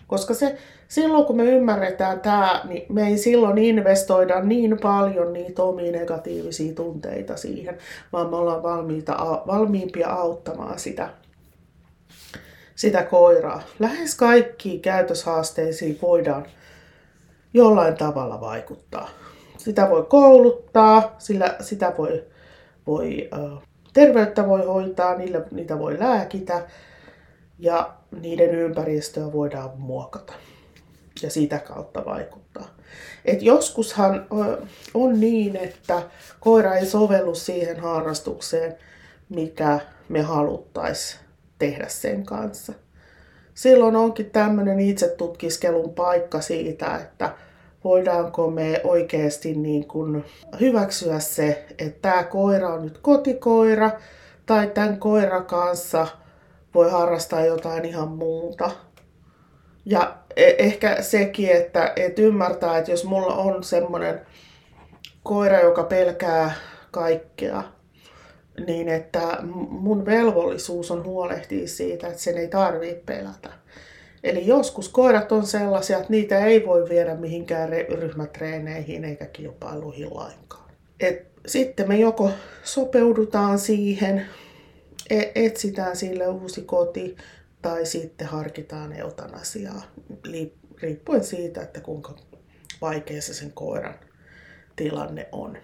Koska 0.08 0.34
se, 0.34 0.58
silloin 0.88 1.25
kun 1.25 1.36
me 1.36 1.44
ymmärretään 1.44 2.20
tämä, 2.20 2.62
niin 2.63 2.86
me 2.94 3.08
ei 3.08 3.17
silloin 3.17 3.58
investoida 3.58 4.41
niin 4.41 4.77
paljon 4.82 5.34
niitä 5.34 5.63
omia 5.63 5.91
negatiivisia 5.91 6.74
tunteita 6.74 7.38
siihen, 7.38 7.77
vaan 8.13 8.29
me 8.29 8.36
ollaan 8.36 8.63
valmiita, 8.63 9.13
valmiimpia 9.48 10.10
auttamaan 10.10 10.79
sitä, 10.79 11.10
sitä 12.75 13.03
koiraa. 13.03 13.62
Lähes 13.79 14.15
kaikkiin 14.15 14.82
käytöshaasteisiin 14.82 16.00
voidaan 16.01 16.46
jollain 17.53 17.98
tavalla 17.98 18.41
vaikuttaa. 18.41 19.10
Sitä 19.68 19.90
voi 19.90 20.06
kouluttaa, 20.10 21.16
sillä 21.18 21.56
sitä 21.62 21.94
voi, 21.98 22.24
voi 22.88 23.30
terveyttä 23.94 24.48
voi 24.48 24.66
hoitaa, 24.66 25.16
niillä, 25.16 25.42
niitä 25.52 25.80
voi 25.80 26.00
lääkitä 26.00 26.66
ja 27.60 27.94
niiden 28.22 28.50
ympäristöä 28.56 29.34
voidaan 29.34 29.70
muokata 29.78 30.34
ja 31.22 31.30
sitä 31.30 31.60
kautta 31.60 32.06
vaikuttaa. 32.06 32.76
Et 33.26 33.42
joskushan 33.42 34.28
on 34.94 35.20
niin, 35.20 35.56
että 35.56 36.04
koira 36.40 36.76
ei 36.76 36.86
sovellu 36.86 37.36
siihen 37.36 37.80
harrastukseen, 37.80 38.76
mikä 39.30 39.80
me 40.10 40.22
haluttaisiin 40.22 41.22
tehdä 41.60 41.88
sen 41.88 42.26
kanssa. 42.26 42.74
Silloin 43.54 43.96
onkin 43.96 44.30
tämmöinen 44.30 44.80
itsetutkiskelun 44.80 45.94
paikka 45.94 46.42
siitä, 46.42 46.98
että 46.98 47.47
voidaanko 47.84 48.50
me 48.50 48.82
oikeasti 48.84 49.56
niin 49.56 49.88
kuin 49.88 50.26
hyväksyä 50.60 51.20
se, 51.20 51.66
että 51.80 52.02
tämä 52.02 52.24
koira 52.24 52.74
on 52.74 52.84
nyt 52.84 52.98
kotikoira 52.98 53.92
tai 54.46 54.68
tämän 54.68 55.00
koiran 55.00 55.46
kanssa 55.46 56.08
voi 56.74 56.92
harrastaa 56.92 57.46
jotain 57.46 57.86
ihan 57.86 58.10
muuta. 58.10 58.72
Ja 59.86 60.18
e- 60.36 60.56
ehkä 60.58 61.02
sekin, 61.02 61.52
että 61.52 61.94
et 61.96 62.20
ymmärtää, 62.20 62.78
että 62.78 62.92
jos 62.92 63.06
mulla 63.06 63.36
on 63.36 63.64
semmoinen 63.64 64.22
koira, 65.24 65.60
joka 65.60 65.84
pelkää 65.84 66.52
kaikkea, 66.92 67.64
niin 68.68 68.90
että 68.90 69.38
mun 69.70 70.06
velvollisuus 70.06 70.92
on 70.92 71.04
huolehtia 71.04 71.68
siitä, 71.68 72.08
että 72.08 72.20
sen 72.20 72.38
ei 72.38 72.48
tarvitse 72.48 73.02
pelätä. 73.06 73.50
Eli 74.23 74.47
joskus 74.47 74.89
koirat 74.89 75.32
on 75.32 75.45
sellaisia, 75.45 75.97
että 75.97 76.10
niitä 76.10 76.45
ei 76.45 76.65
voi 76.65 76.89
viedä 76.89 77.15
mihinkään 77.15 77.69
ryhmätreeneihin 77.89 79.06
eikä 79.06 79.25
kilpailuihin 79.25 80.15
lainkaan. 80.15 80.71
Et 80.99 81.27
sitten 81.47 81.88
me 81.88 81.97
joko 81.99 82.32
sopeudutaan 82.63 83.60
siihen, 83.60 84.25
e- 85.10 85.32
etsitään 85.36 85.95
sille 85.95 86.27
uusi 86.27 86.62
koti 86.62 87.15
tai 87.62 87.86
sitten 87.86 88.27
harkitaan 88.27 88.93
eutanasiaa, 88.93 89.82
riippuen 90.82 91.23
siitä, 91.23 91.62
että 91.62 91.82
kuinka 91.82 92.15
vaikea 92.82 93.21
se 93.21 93.34
sen 93.34 93.51
koiran 93.51 93.95
tilanne 94.75 95.30
on. 95.32 95.58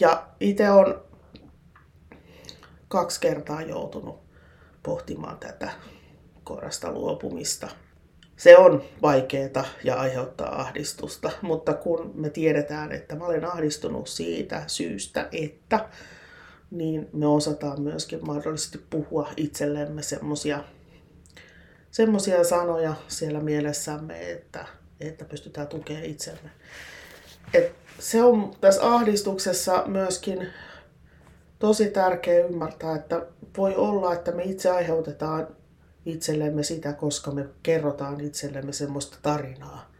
Ja 0.00 0.26
itse 0.40 0.70
on 0.70 1.04
kaksi 2.88 3.20
kertaa 3.20 3.62
joutunut 3.62 4.20
pohtimaan 4.82 5.38
tätä 5.38 5.70
koirasta 6.50 6.92
luopumista. 6.92 7.68
Se 8.36 8.56
on 8.56 8.82
vaikeaa 9.02 9.64
ja 9.84 10.00
aiheuttaa 10.00 10.60
ahdistusta, 10.60 11.30
mutta 11.42 11.74
kun 11.74 12.12
me 12.14 12.30
tiedetään, 12.30 12.92
että 12.92 13.16
mä 13.16 13.26
olen 13.26 13.44
ahdistunut 13.44 14.08
siitä 14.08 14.62
syystä, 14.66 15.28
että 15.32 15.88
niin 16.70 17.08
me 17.12 17.26
osataan 17.26 17.82
myöskin 17.82 18.26
mahdollisesti 18.26 18.78
puhua 18.90 19.28
itsellemme 19.36 20.02
semmosia 20.02 20.64
semmoisia 21.90 22.44
sanoja 22.44 22.94
siellä 23.08 23.40
mielessämme, 23.40 24.30
että, 24.30 24.66
että 25.00 25.24
pystytään 25.24 25.68
tukemaan 25.68 26.04
itsemme. 26.04 26.50
Et 27.54 27.74
se 27.98 28.22
on 28.22 28.54
tässä 28.60 28.94
ahdistuksessa 28.94 29.84
myöskin 29.86 30.48
tosi 31.58 31.90
tärkeä 31.90 32.46
ymmärtää, 32.46 32.96
että 32.96 33.26
voi 33.56 33.74
olla, 33.76 34.14
että 34.14 34.32
me 34.32 34.42
itse 34.42 34.70
aiheutetaan 34.70 35.59
itsellemme 36.06 36.62
sitä, 36.62 36.92
koska 36.92 37.30
me 37.30 37.46
kerrotaan 37.62 38.20
itsellemme 38.20 38.72
semmoista 38.72 39.18
tarinaa, 39.22 39.90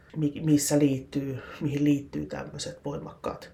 missä 0.43 0.79
liittyy, 0.79 1.39
mihin 1.61 1.85
liittyy 1.85 2.27
tämmöiset 2.27 2.85
voimakkaat 2.85 3.51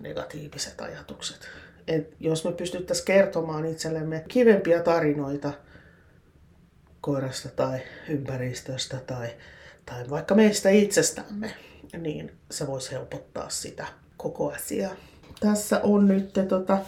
negatiiviset 0.00 0.80
ajatukset. 0.80 1.48
Et 1.88 2.14
jos 2.20 2.44
me 2.44 2.52
pystyttäisiin 2.52 3.06
kertomaan 3.06 3.66
itsellemme 3.66 4.24
kivempiä 4.28 4.82
tarinoita 4.82 5.52
koirasta 7.00 7.48
tai 7.48 7.80
ympäristöstä 8.08 8.96
tai, 8.96 9.28
tai 9.84 10.10
vaikka 10.10 10.34
meistä 10.34 10.70
itsestämme, 10.70 11.54
niin 11.98 12.32
se 12.50 12.66
voisi 12.66 12.90
helpottaa 12.90 13.48
sitä 13.48 13.86
koko 14.16 14.52
asiaa. 14.52 14.94
Tässä 15.40 15.80
on 15.82 16.08
nyt 16.08 16.32
tota, 16.48 16.78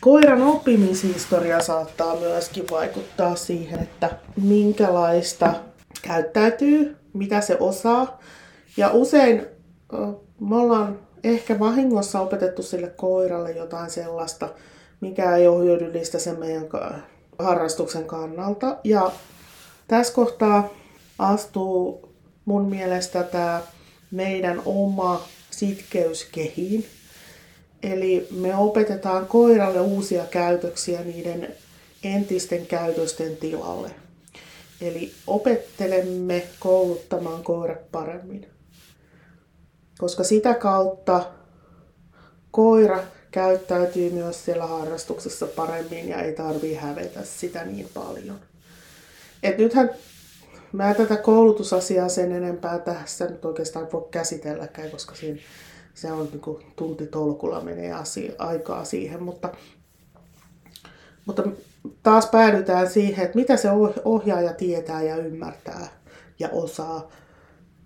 Koiran 0.00 0.42
oppimishistoria 0.42 1.62
saattaa 1.62 2.16
myöskin 2.16 2.64
vaikuttaa 2.70 3.36
siihen, 3.36 3.82
että 3.82 4.10
minkälaista 4.42 5.54
käyttäytyy, 6.02 6.96
mitä 7.12 7.40
se 7.40 7.56
osaa. 7.60 8.20
Ja 8.76 8.90
usein 8.90 9.46
me 10.40 10.56
ollaan 10.56 10.98
ehkä 11.24 11.58
vahingossa 11.58 12.20
opetettu 12.20 12.62
sille 12.62 12.90
koiralle 12.90 13.50
jotain 13.52 13.90
sellaista, 13.90 14.48
mikä 15.00 15.36
ei 15.36 15.48
ole 15.48 15.64
hyödyllistä 15.64 16.18
sen 16.18 16.38
meidän 16.38 16.68
harrastuksen 17.38 18.04
kannalta. 18.04 18.76
Ja 18.84 19.12
tässä 19.88 20.14
kohtaa 20.14 20.68
astuu 21.18 22.08
mun 22.44 22.64
mielestä 22.64 23.22
tämä 23.22 23.62
meidän 24.10 24.62
oma 24.64 25.22
sitkeys 25.50 26.24
kehiin. 26.24 26.86
Eli 27.82 28.28
me 28.30 28.56
opetetaan 28.56 29.26
koiralle 29.26 29.80
uusia 29.80 30.24
käytöksiä 30.24 31.00
niiden 31.02 31.54
entisten 32.04 32.66
käytösten 32.66 33.36
tilalle. 33.36 33.90
Eli 34.80 35.12
opettelemme 35.26 36.42
kouluttamaan 36.60 37.44
koirat 37.44 37.90
paremmin. 37.92 38.46
Koska 39.98 40.24
sitä 40.24 40.54
kautta 40.54 41.24
koira 42.50 43.04
käyttäytyy 43.30 44.10
myös 44.10 44.44
siellä 44.44 44.66
harrastuksessa 44.66 45.46
paremmin 45.46 46.08
ja 46.08 46.22
ei 46.22 46.32
tarvii 46.32 46.74
hävetä 46.74 47.20
sitä 47.24 47.64
niin 47.64 47.88
paljon. 47.94 48.40
Et 49.42 49.58
nythän 49.58 49.90
mä 50.72 50.94
tätä 50.94 51.16
koulutusasiaa 51.16 52.08
sen 52.08 52.32
enempää 52.32 52.78
tässä 52.78 53.26
nyt 53.26 53.44
oikeastaan 53.44 53.92
voi 53.92 54.08
käsitelläkään, 54.10 54.90
koska 54.90 55.14
siinä 55.14 55.40
se 55.94 56.12
on 56.12 56.28
niin 56.32 56.40
kuin 56.40 56.62
tunti 56.76 57.06
tolkulla 57.06 57.60
menee 57.60 57.92
asia, 57.92 58.32
aikaa 58.38 58.84
siihen, 58.84 59.22
mutta, 59.22 59.48
mutta 61.26 61.42
taas 62.02 62.26
päädytään 62.26 62.90
siihen, 62.90 63.24
että 63.24 63.38
mitä 63.38 63.56
se 63.56 63.68
ohjaaja 64.04 64.52
tietää 64.52 65.02
ja 65.02 65.16
ymmärtää 65.16 65.88
ja 66.38 66.48
osaa, 66.52 67.08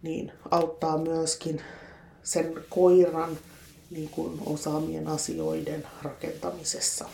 niin 0.02 0.32
auttaa 0.50 0.98
myöskin 0.98 1.60
sen 2.22 2.54
koiran 2.68 3.30
niin 3.90 4.08
kuin 4.08 4.40
osaamien 4.46 5.08
asioiden 5.08 5.86
rakentamisessa. 6.02 7.04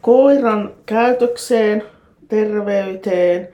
Koiran 0.00 0.74
käytökseen, 0.86 1.82
terveyteen 2.28 3.48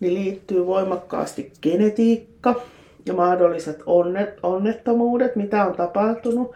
niin 0.00 0.14
liittyy 0.14 0.66
voimakkaasti 0.66 1.52
genetiikka, 1.62 2.60
ja 3.06 3.14
mahdolliset 3.14 3.82
onnet, 3.86 4.38
onnettomuudet, 4.42 5.36
mitä 5.36 5.64
on 5.64 5.76
tapahtunut 5.76 6.54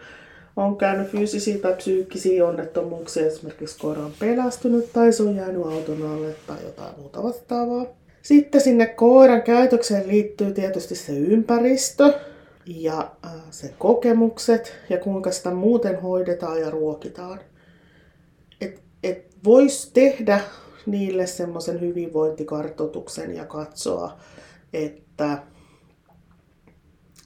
on 0.55 0.77
käynyt 0.77 1.07
fyysisiä 1.07 1.57
tai 1.57 1.73
psyykkisiä 1.73 2.47
onnettomuuksia, 2.47 3.25
esimerkiksi 3.25 3.79
koira 3.79 4.01
on 4.01 4.13
pelästynyt 4.19 4.93
tai 4.93 5.13
se 5.13 5.23
on 5.23 5.35
jäänyt 5.35 5.65
auton 5.65 6.11
alle 6.11 6.35
tai 6.47 6.57
jotain 6.63 6.99
muuta 6.99 7.23
vastaavaa. 7.23 7.85
Sitten 8.21 8.61
sinne 8.61 8.85
koiran 8.85 9.41
käytökseen 9.41 10.07
liittyy 10.07 10.53
tietysti 10.53 10.95
se 10.95 11.17
ympäristö 11.17 12.13
ja 12.65 13.11
äh, 13.25 13.31
se 13.49 13.73
kokemukset 13.77 14.73
ja 14.89 14.97
kuinka 14.97 15.31
sitä 15.31 15.51
muuten 15.51 16.01
hoidetaan 16.01 16.61
ja 16.61 16.69
ruokitaan. 16.69 17.39
Et, 18.61 18.81
et 19.03 19.25
voisi 19.43 19.91
tehdä 19.93 20.39
niille 20.85 21.27
semmoisen 21.27 21.81
hyvinvointikartoituksen 21.81 23.35
ja 23.35 23.45
katsoa, 23.45 24.17
että 24.73 25.37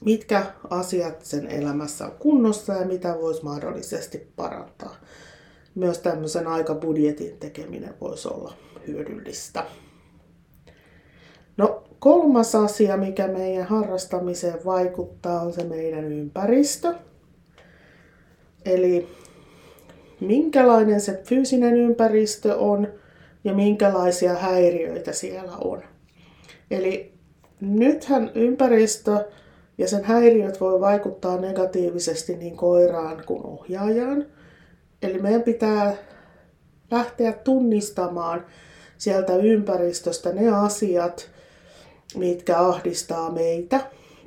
mitkä 0.04 0.46
asiat 0.70 1.24
sen 1.24 1.46
elämässä 1.46 2.04
on 2.06 2.12
kunnossa 2.18 2.72
ja 2.72 2.86
mitä 2.86 3.16
voisi 3.20 3.44
mahdollisesti 3.44 4.28
parantaa. 4.36 4.96
Myös 5.74 5.98
tämmöisen 5.98 6.46
aikabudjetin 6.46 7.36
tekeminen 7.40 7.94
voisi 8.00 8.28
olla 8.28 8.52
hyödyllistä. 8.86 9.64
No 11.56 11.84
kolmas 11.98 12.54
asia, 12.54 12.96
mikä 12.96 13.28
meidän 13.28 13.66
harrastamiseen 13.66 14.64
vaikuttaa, 14.64 15.40
on 15.40 15.52
se 15.52 15.64
meidän 15.64 16.04
ympäristö. 16.12 16.94
Eli 18.64 19.08
minkälainen 20.20 21.00
se 21.00 21.22
fyysinen 21.24 21.76
ympäristö 21.76 22.56
on 22.56 22.88
ja 23.44 23.54
minkälaisia 23.54 24.34
häiriöitä 24.34 25.12
siellä 25.12 25.56
on. 25.56 25.82
Eli 26.70 27.12
nythän 27.60 28.30
ympäristö 28.34 29.24
ja 29.78 29.88
sen 29.88 30.04
häiriöt 30.04 30.60
voi 30.60 30.80
vaikuttaa 30.80 31.36
negatiivisesti 31.36 32.36
niin 32.36 32.56
koiraan 32.56 33.22
kuin 33.26 33.46
ohjaajaan. 33.46 34.26
Eli 35.02 35.18
meidän 35.18 35.42
pitää 35.42 35.96
lähteä 36.90 37.32
tunnistamaan 37.32 38.46
sieltä 38.98 39.36
ympäristöstä 39.36 40.32
ne 40.32 40.48
asiat, 40.48 41.30
mitkä 42.16 42.58
ahdistaa 42.58 43.30
meitä. 43.30 43.80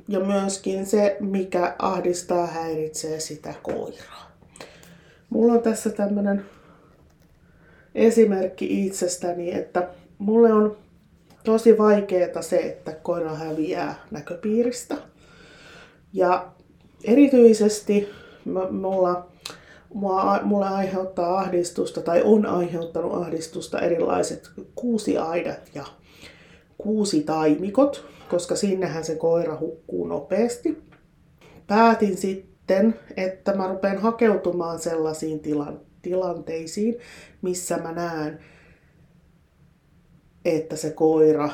Ja 0.08 0.20
myöskin 0.20 0.86
se, 0.86 1.16
mikä 1.20 1.74
ahdistaa, 1.78 2.46
häiritsee 2.46 3.20
sitä 3.20 3.54
koiraa. 3.62 4.30
Mulla 5.30 5.52
on 5.52 5.62
tässä 5.62 5.90
tämmöinen 5.90 6.44
esimerkki 7.94 8.86
itsestäni, 8.86 9.54
että 9.54 9.88
mulle 10.18 10.52
on 10.52 10.76
tosi 11.44 11.78
vaikeaa 11.78 12.42
se, 12.42 12.56
että 12.56 12.92
koira 12.92 13.34
häviää 13.34 13.94
näköpiiristä. 14.10 14.96
Ja 16.12 16.52
erityisesti 17.04 18.08
mulla, 18.70 19.26
mulla, 19.94 20.40
mulla 20.42 20.68
aiheuttaa 20.68 21.38
ahdistusta 21.38 22.00
tai 22.00 22.22
on 22.24 22.46
aiheuttanut 22.46 23.14
ahdistusta 23.14 23.80
erilaiset 23.80 24.50
kuusiaidat 24.74 25.70
ja 25.74 25.84
kuusitaimikot, 26.78 28.04
koska 28.30 28.56
sinnehän 28.56 29.04
se 29.04 29.14
koira 29.14 29.58
hukkuu 29.60 30.06
nopeasti. 30.06 30.82
Päätin 31.66 32.16
sitten, 32.16 33.00
että 33.16 33.56
mä 33.56 33.68
rupean 33.68 33.98
hakeutumaan 33.98 34.78
sellaisiin 34.78 35.40
tilan, 35.40 35.80
tilanteisiin, 36.02 36.96
missä 37.42 37.76
mä 37.76 37.92
näen, 37.92 38.40
että 40.44 40.76
se 40.76 40.90
koira 40.90 41.50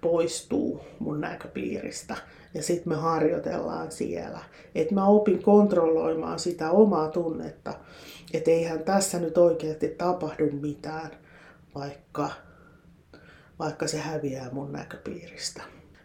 poistuu 0.00 0.80
mun 0.98 1.20
näköpiiristä. 1.20 2.16
Ja 2.54 2.62
sitten 2.62 2.92
me 2.92 2.96
harjoitellaan 2.96 3.92
siellä. 3.92 4.40
Että 4.74 4.94
mä 4.94 5.06
opin 5.06 5.42
kontrolloimaan 5.42 6.38
sitä 6.38 6.70
omaa 6.70 7.08
tunnetta. 7.08 7.74
Että 8.34 8.50
eihän 8.50 8.84
tässä 8.84 9.18
nyt 9.18 9.38
oikeasti 9.38 9.88
tapahdu 9.88 10.50
mitään, 10.50 11.10
vaikka, 11.74 12.30
vaikka 13.58 13.86
se 13.86 13.98
häviää 13.98 14.50
mun 14.52 14.72
näköpiiristä. 14.72 15.62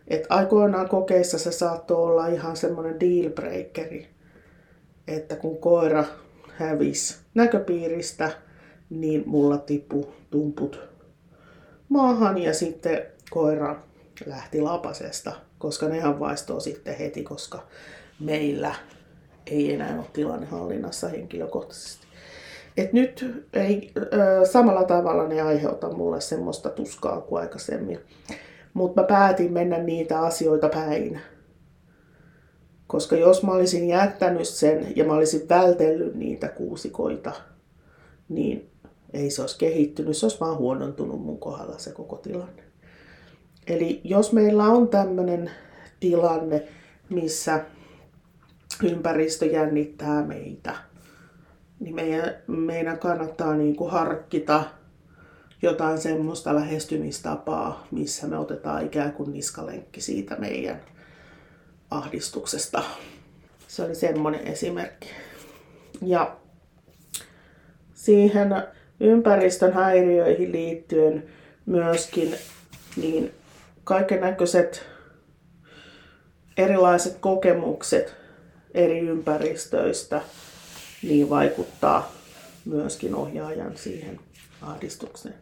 Et 0.07 0.23
aikoinaan 0.29 0.89
kokeissa 0.89 1.39
se 1.39 1.51
saattoi 1.51 1.97
olla 1.97 2.27
ihan 2.27 2.57
semmoinen 2.57 2.99
dealbreakeri, 2.99 4.07
että 5.07 5.35
kun 5.35 5.57
koira 5.57 6.03
hävisi 6.47 7.17
näköpiiristä, 7.33 8.31
niin 8.89 9.23
mulla 9.25 9.57
tippu 9.57 10.13
tumput 10.29 10.79
maahan 11.89 12.37
ja 12.37 12.53
sitten 12.53 13.14
koira 13.35 13.75
lähti 14.25 14.61
lapasesta, 14.61 15.31
koska 15.57 15.87
nehän 15.87 16.19
vaistoo 16.19 16.59
sitten 16.59 16.95
heti, 16.95 17.23
koska 17.23 17.67
meillä 18.19 18.75
ei 19.45 19.73
enää 19.73 19.95
ole 19.97 20.05
tilanne 20.13 20.45
hallinnassa 20.45 21.07
henkilökohtaisesti. 21.07 22.07
Et 22.77 22.93
nyt 22.93 23.45
ei 23.53 23.93
samalla 24.51 24.83
tavalla 24.83 25.27
ne 25.27 25.41
aiheuta 25.41 25.89
mulle 25.89 26.21
semmoista 26.21 26.69
tuskaa 26.69 27.21
kuin 27.21 27.41
aikaisemmin. 27.41 27.99
Mutta 28.73 29.01
mä 29.01 29.07
päätin 29.07 29.53
mennä 29.53 29.77
niitä 29.77 30.19
asioita 30.19 30.69
päin. 30.69 31.21
Koska 32.87 33.15
jos 33.15 33.43
mä 33.43 33.51
olisin 33.51 33.87
jättänyt 33.87 34.47
sen 34.47 34.93
ja 34.95 35.05
mä 35.05 35.13
olisin 35.13 35.49
vältellyt 35.49 36.15
niitä 36.15 36.47
kuusikoita, 36.47 37.31
niin 38.29 38.71
ei 39.13 39.29
se 39.29 39.41
olisi 39.41 39.57
kehittynyt, 39.57 40.17
se 40.17 40.25
olisi 40.25 40.39
vaan 40.39 40.57
huonontunut 40.57 41.21
mun 41.21 41.39
kohdalla 41.39 41.77
se 41.77 41.91
koko 41.91 42.15
tilanne. 42.15 42.64
Eli 43.67 44.01
jos 44.03 44.33
meillä 44.33 44.63
on 44.63 44.87
tämmöinen 44.87 45.51
tilanne, 45.99 46.63
missä 47.09 47.65
ympäristö 48.83 49.45
jännittää 49.45 50.23
meitä, 50.23 50.75
niin 51.79 51.95
meidän, 51.95 52.35
meidän 52.47 52.99
kannattaa 52.99 53.55
niin 53.55 53.75
kuin 53.75 53.91
harkita 53.91 54.63
jotain 55.61 55.97
semmoista 55.97 56.55
lähestymistapaa, 56.55 57.87
missä 57.91 58.27
me 58.27 58.37
otetaan 58.37 58.85
ikään 58.85 59.13
kuin 59.13 59.33
niskalenkki 59.33 60.01
siitä 60.01 60.35
meidän 60.35 60.81
ahdistuksesta. 61.91 62.83
Se 63.67 63.83
oli 63.83 63.95
semmoinen 63.95 64.47
esimerkki. 64.47 65.09
Ja 66.01 66.37
siihen 67.93 68.49
ympäristön 68.99 69.73
häiriöihin 69.73 70.51
liittyen 70.51 71.23
myöskin 71.65 72.35
niin 72.97 73.31
kaiken 73.85 74.21
näköiset 74.21 74.85
erilaiset 76.57 77.17
kokemukset 77.19 78.15
eri 78.73 78.99
ympäristöistä 78.99 80.21
niin 81.03 81.29
vaikuttaa 81.29 82.11
myöskin 82.65 83.15
ohjaajan 83.15 83.77
siihen 83.77 84.19
ahdistukseen. 84.61 85.35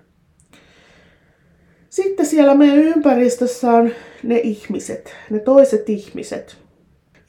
Sitten 1.89 2.25
siellä 2.25 2.55
meidän 2.55 2.77
ympäristössä 2.77 3.71
on 3.71 3.91
ne 4.23 4.39
ihmiset, 4.39 5.15
ne 5.29 5.39
toiset 5.39 5.89
ihmiset. 5.89 6.57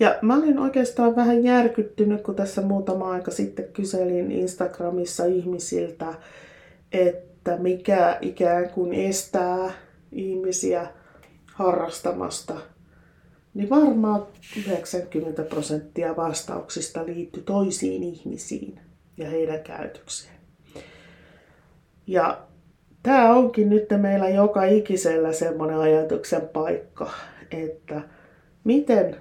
Ja 0.00 0.18
mä 0.22 0.36
olin 0.36 0.58
oikeastaan 0.58 1.16
vähän 1.16 1.44
järkyttynyt, 1.44 2.22
kun 2.22 2.34
tässä 2.34 2.62
muutama 2.62 3.10
aika 3.10 3.30
sitten 3.30 3.68
kyselin 3.72 4.32
Instagramissa 4.32 5.24
ihmisiltä, 5.24 6.14
että 6.92 7.56
mikä 7.56 8.18
ikään 8.20 8.70
kuin 8.70 8.92
estää 8.92 9.72
ihmisiä 10.12 10.86
harrastamasta. 11.54 12.54
Niin 13.54 13.70
varmaan 13.70 14.26
90 14.66 15.42
prosenttia 15.42 16.16
vastauksista 16.16 17.06
liittyy 17.06 17.42
toisiin 17.42 18.02
ihmisiin 18.02 18.80
ja 19.16 19.30
heidän 19.30 19.62
käytökseen. 19.62 20.34
Ja 22.06 22.42
tämä 23.02 23.34
onkin 23.34 23.70
nyt 23.70 23.86
meillä 23.96 24.28
joka 24.28 24.64
ikisellä 24.64 25.32
semmoinen 25.32 25.78
ajatuksen 25.78 26.48
paikka, 26.52 27.10
että 27.50 28.00
miten 28.64 29.16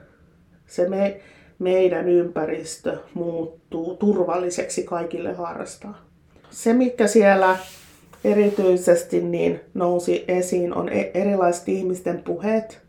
se 0.67 0.89
me, 0.89 1.21
meidän 1.59 2.09
ympäristö 2.09 2.97
muuttuu 3.13 3.95
turvalliseksi 3.95 4.83
kaikille 4.83 5.33
harrastaa. 5.33 6.05
Se, 6.49 6.73
mikä 6.73 7.07
siellä 7.07 7.57
erityisesti 8.23 9.21
niin 9.21 9.59
nousi 9.73 10.25
esiin, 10.27 10.73
on 10.73 10.89
e- 10.89 11.11
erilaiset 11.13 11.69
ihmisten 11.69 12.23
puheet. 12.23 12.81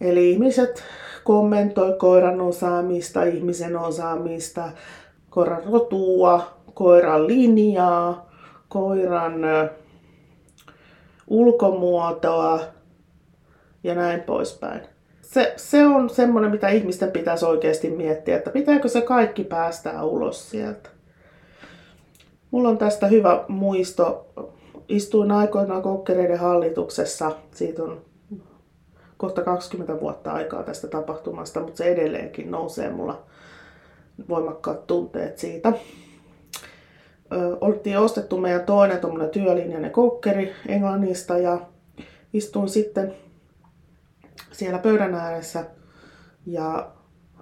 Eli 0.00 0.30
ihmiset 0.30 0.82
kommentoi 1.24 1.96
koiran 1.98 2.40
osaamista, 2.40 3.24
ihmisen 3.24 3.76
osaamista, 3.76 4.72
koiran 5.30 5.62
rotua, 5.72 6.58
koiran 6.74 7.26
linjaa, 7.26 8.30
koiran 8.68 9.34
ulkomuotoa 11.28 12.60
ja 13.84 13.94
näin 13.94 14.20
poispäin 14.20 14.80
se, 15.32 15.54
se 15.56 15.86
on 15.86 16.10
semmoinen, 16.10 16.50
mitä 16.50 16.68
ihmisten 16.68 17.10
pitäisi 17.10 17.44
oikeasti 17.44 17.90
miettiä, 17.90 18.36
että 18.36 18.50
pitääkö 18.50 18.88
se 18.88 19.00
kaikki 19.00 19.44
päästää 19.44 20.04
ulos 20.04 20.50
sieltä. 20.50 20.90
Mulla 22.52 22.68
on 22.68 22.78
tästä 22.78 23.06
hyvä 23.06 23.44
muisto. 23.48 24.26
Istuin 24.88 25.30
aikoinaan 25.30 25.82
kokkereiden 25.82 26.38
hallituksessa. 26.38 27.32
Siitä 27.50 27.82
on 27.82 28.00
kohta 29.16 29.42
20 29.42 30.00
vuotta 30.00 30.32
aikaa 30.32 30.62
tästä 30.62 30.88
tapahtumasta, 30.88 31.60
mutta 31.60 31.76
se 31.76 31.84
edelleenkin 31.84 32.50
nousee 32.50 32.90
mulla 32.90 33.22
voimakkaat 34.28 34.86
tunteet 34.86 35.38
siitä. 35.38 35.72
Oltiin 37.60 37.98
ostettu 37.98 38.36
meidän 38.38 38.66
toinen 38.66 39.00
työlinjainen 39.32 39.90
kokkeri 39.90 40.52
Englannista 40.68 41.38
ja 41.38 41.60
istuin 42.32 42.68
sitten 42.68 43.14
siellä 44.52 44.78
pöydän 44.78 45.14
ääressä 45.14 45.64
ja 46.46 46.90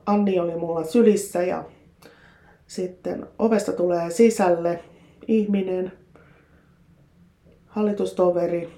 Anni 0.07 0.41
oli 0.41 0.57
mulla 0.57 0.85
sylissä 0.85 1.43
ja 1.43 1.65
sitten 2.67 3.27
ovesta 3.39 3.73
tulee 3.73 4.11
sisälle 4.11 4.81
ihminen, 5.31 5.93
hallitustoveri 7.67 8.73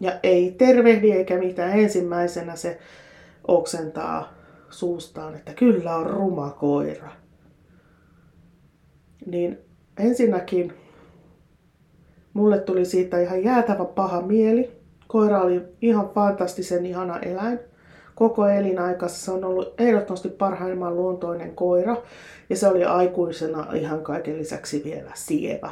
ja 0.00 0.20
ei 0.22 0.54
tervehdi 0.58 1.12
eikä 1.12 1.38
mitään. 1.38 1.78
Ensimmäisenä 1.78 2.56
se 2.56 2.78
oksentaa 3.48 4.32
suustaan, 4.70 5.34
että 5.34 5.54
kyllä 5.54 5.96
on 5.96 6.06
ruma 6.06 6.50
koira. 6.50 7.12
Niin 9.26 9.58
ensinnäkin 9.98 10.72
mulle 12.32 12.60
tuli 12.60 12.84
siitä 12.84 13.20
ihan 13.20 13.44
jäätävä 13.44 13.84
paha 13.84 14.22
mieli. 14.22 14.70
Koira 15.06 15.40
oli 15.40 15.62
ihan 15.82 16.10
fantastisen 16.14 16.86
ihana 16.86 17.18
eläin. 17.18 17.58
Koko 18.18 18.48
elinaikassa 18.48 19.24
se 19.24 19.30
on 19.30 19.44
ollut 19.44 19.74
ehdottomasti 19.80 20.28
parhaimman 20.28 20.96
luontoinen 20.96 21.54
koira. 21.54 21.96
Ja 22.50 22.56
se 22.56 22.68
oli 22.68 22.84
aikuisena 22.84 23.72
ihan 23.72 24.02
kaiken 24.02 24.38
lisäksi 24.38 24.82
vielä 24.84 25.10
sievä. 25.14 25.70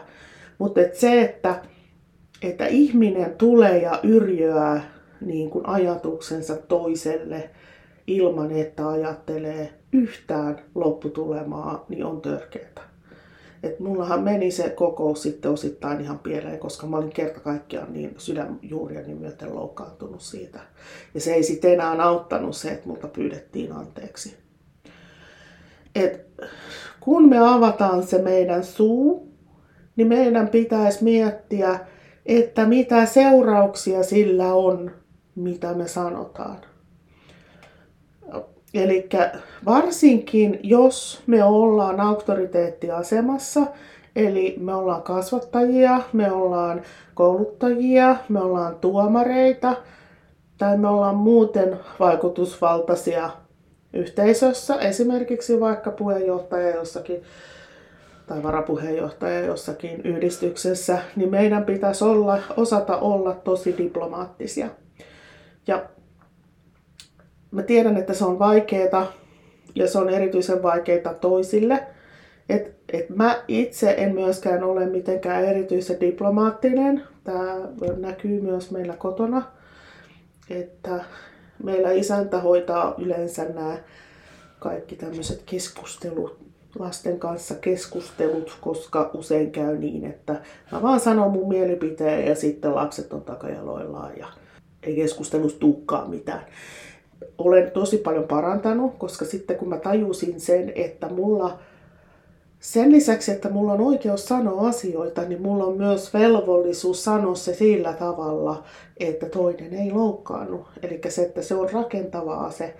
Mutta 0.59 0.81
et 0.81 0.95
se, 0.95 1.23
että, 1.23 1.63
että 2.43 2.67
ihminen 2.67 3.35
tulee 3.35 3.79
ja 3.79 4.01
yrjöää 4.03 4.83
niin 5.21 5.51
kuin 5.51 5.69
ajatuksensa 5.69 6.57
toiselle 6.57 7.51
ilman, 8.07 8.53
että 8.53 8.89
ajattelee 8.89 9.73
yhtään 9.93 10.61
lopputulemaa, 10.75 11.85
niin 11.89 12.05
on 12.05 12.21
törkeää. 12.21 12.86
Et 13.63 13.81
mullahan 13.81 14.23
meni 14.23 14.51
se 14.51 14.71
kokous 14.71 15.23
sitten 15.23 15.51
osittain 15.51 16.01
ihan 16.01 16.19
pieleen, 16.19 16.59
koska 16.59 16.87
mä 16.87 16.97
olin 16.97 17.13
kerta 17.13 17.41
kaikkiaan 17.41 17.93
niin 17.93 18.15
sydänjuuriani 18.19 19.15
myöten 19.15 19.55
loukkaantunut 19.55 20.21
siitä. 20.21 20.61
Ja 21.15 21.21
se 21.21 21.35
ei 21.35 21.43
sitten 21.43 21.73
enää 21.73 22.03
auttanut 22.03 22.57
se, 22.57 22.69
että 22.69 22.89
multa 22.89 23.09
pyydettiin 23.09 23.73
anteeksi. 23.73 24.37
Et 25.95 26.27
kun 27.01 27.29
me 27.29 27.39
avataan 27.39 28.03
se 28.03 28.23
meidän 28.23 28.65
suu, 28.65 29.33
niin 29.97 30.09
meidän 30.09 30.49
pitäisi 30.49 31.05
miettiä, 31.05 31.79
että 32.27 32.67
mitä 32.67 33.07
seurauksia 33.07 34.03
sillä 34.03 34.55
on, 34.55 34.91
mitä 35.35 35.75
me 35.75 35.89
sanotaan. 35.89 36.59
Eli 38.77 39.09
varsinkin 39.65 40.61
jos 40.63 41.23
me 41.27 41.45
ollaan 41.45 42.01
auktoriteettiasemassa, 42.01 43.67
eli 44.17 44.57
me 44.61 44.75
ollaan 44.75 45.03
kasvattajia, 45.03 46.01
me 46.13 46.33
ollaan 46.33 46.83
kouluttajia, 47.15 48.17
me 48.29 48.41
ollaan 48.41 48.77
tuomareita 48.77 49.77
tai 50.59 50.79
me 50.79 50.89
ollaan 50.89 51.17
muuten 51.17 51.79
vaikutusvaltaisia 51.99 53.31
yhteisössä, 53.93 54.75
esimerkiksi 54.75 55.61
vaikka 55.61 55.91
puheenjohtaja 55.91 56.77
jossakin 56.77 57.23
tai 58.27 58.43
varapuheenjohtaja 58.43 59.41
jossakin 59.41 60.01
yhdistyksessä, 60.05 60.99
niin 61.17 61.31
meidän 61.31 61.65
pitäisi 61.65 62.05
olla, 62.05 62.39
osata 62.57 62.97
olla 62.97 63.35
tosi 63.35 63.75
diplomaattisia. 63.79 64.69
Ja 65.67 65.83
Mä 67.57 67.63
tiedän, 67.63 67.97
että 67.97 68.15
se 68.15 68.25
on 68.25 68.39
vaikeeta 68.39 69.07
ja 69.75 69.89
se 69.89 69.99
on 69.99 70.11
erityisen 70.11 70.63
vaikeita 70.63 71.15
toisille. 71.15 71.87
Et, 72.49 72.75
et 72.93 73.11
mä 73.11 73.43
itse 73.49 73.95
en 73.99 74.15
myöskään 74.15 74.65
ole 74.65 74.87
mitenkään 74.87 75.45
erityisen 75.45 76.01
diplomaattinen. 76.01 77.03
Tämä 77.25 77.57
näkyy 77.97 78.41
myös 78.41 78.71
meillä 78.71 78.97
kotona, 78.97 79.43
että 80.51 81.05
meillä 81.65 81.91
isäntä 81.91 82.41
hoitaa 82.41 82.95
yleensä 82.99 83.45
nämä 83.45 83.77
kaikki 84.59 84.97
tämmöiset 84.97 85.43
keskustelut, 85.47 86.39
lasten 86.79 87.19
kanssa 87.19 87.55
keskustelut, 87.55 88.59
koska 88.61 89.11
usein 89.15 89.51
käy 89.51 89.79
niin, 89.79 90.05
että 90.05 90.41
mä 90.73 90.83
vaan 90.83 91.01
sanon 91.01 91.31
mun 91.31 91.49
mielipiteen 91.49 92.27
ja 92.27 92.35
sitten 92.35 92.75
lapset 92.75 93.13
on 93.13 93.23
takajaloillaan 93.23 94.19
ja 94.19 94.27
ei 94.83 94.97
keskustelusta 94.97 95.59
tukkaa 95.59 96.09
mitään 96.09 96.47
olen 97.39 97.71
tosi 97.71 97.99
paljon 97.99 98.25
parantanut, 98.25 98.95
koska 98.99 99.25
sitten 99.25 99.57
kun 99.57 99.69
mä 99.69 99.77
tajusin 99.77 100.41
sen, 100.41 100.73
että 100.75 101.09
mulla 101.09 101.59
sen 102.61 102.93
lisäksi, 102.93 103.33
että 103.33 103.49
mulla 103.49 103.73
on 103.73 103.81
oikeus 103.81 104.25
sanoa 104.25 104.69
asioita, 104.69 105.23
niin 105.23 105.43
mulla 105.43 105.65
on 105.65 105.77
myös 105.77 106.15
velvollisuus 106.15 107.05
sanoa 107.05 107.35
se 107.35 107.55
sillä 107.55 107.93
tavalla, 107.93 108.63
että 108.97 109.27
toinen 109.27 109.75
ei 109.75 109.91
loukkaannut. 109.93 110.67
Eli 110.83 111.01
se, 111.09 111.23
että 111.23 111.43
se 111.43 111.55
on 111.55 111.71
rakentavaa 111.73 112.51
se 112.51 112.75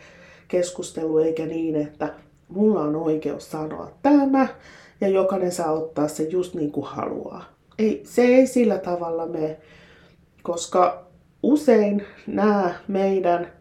keskustelu, 0.49 1.19
eikä 1.19 1.47
niin, 1.47 1.77
että 1.77 2.15
mulla 2.49 2.81
on 2.81 2.97
oikeus 2.97 3.51
sanoa 3.51 3.91
tämä 4.03 4.49
ja 5.01 5.09
jokainen 5.09 5.53
saa 5.53 5.73
ottaa 5.73 6.09
se 6.09 6.23
just 6.23 6.55
niin 6.55 6.73
kuin 6.73 6.87
haluaa. 6.87 7.45
Ei, 7.79 8.03
se 8.05 8.23
ei 8.23 8.47
sillä 8.47 8.79
tavalla 8.79 9.27
me, 9.27 9.57
koska 10.43 11.07
usein 11.43 12.05
nämä 12.27 12.75
meidän 12.89 13.56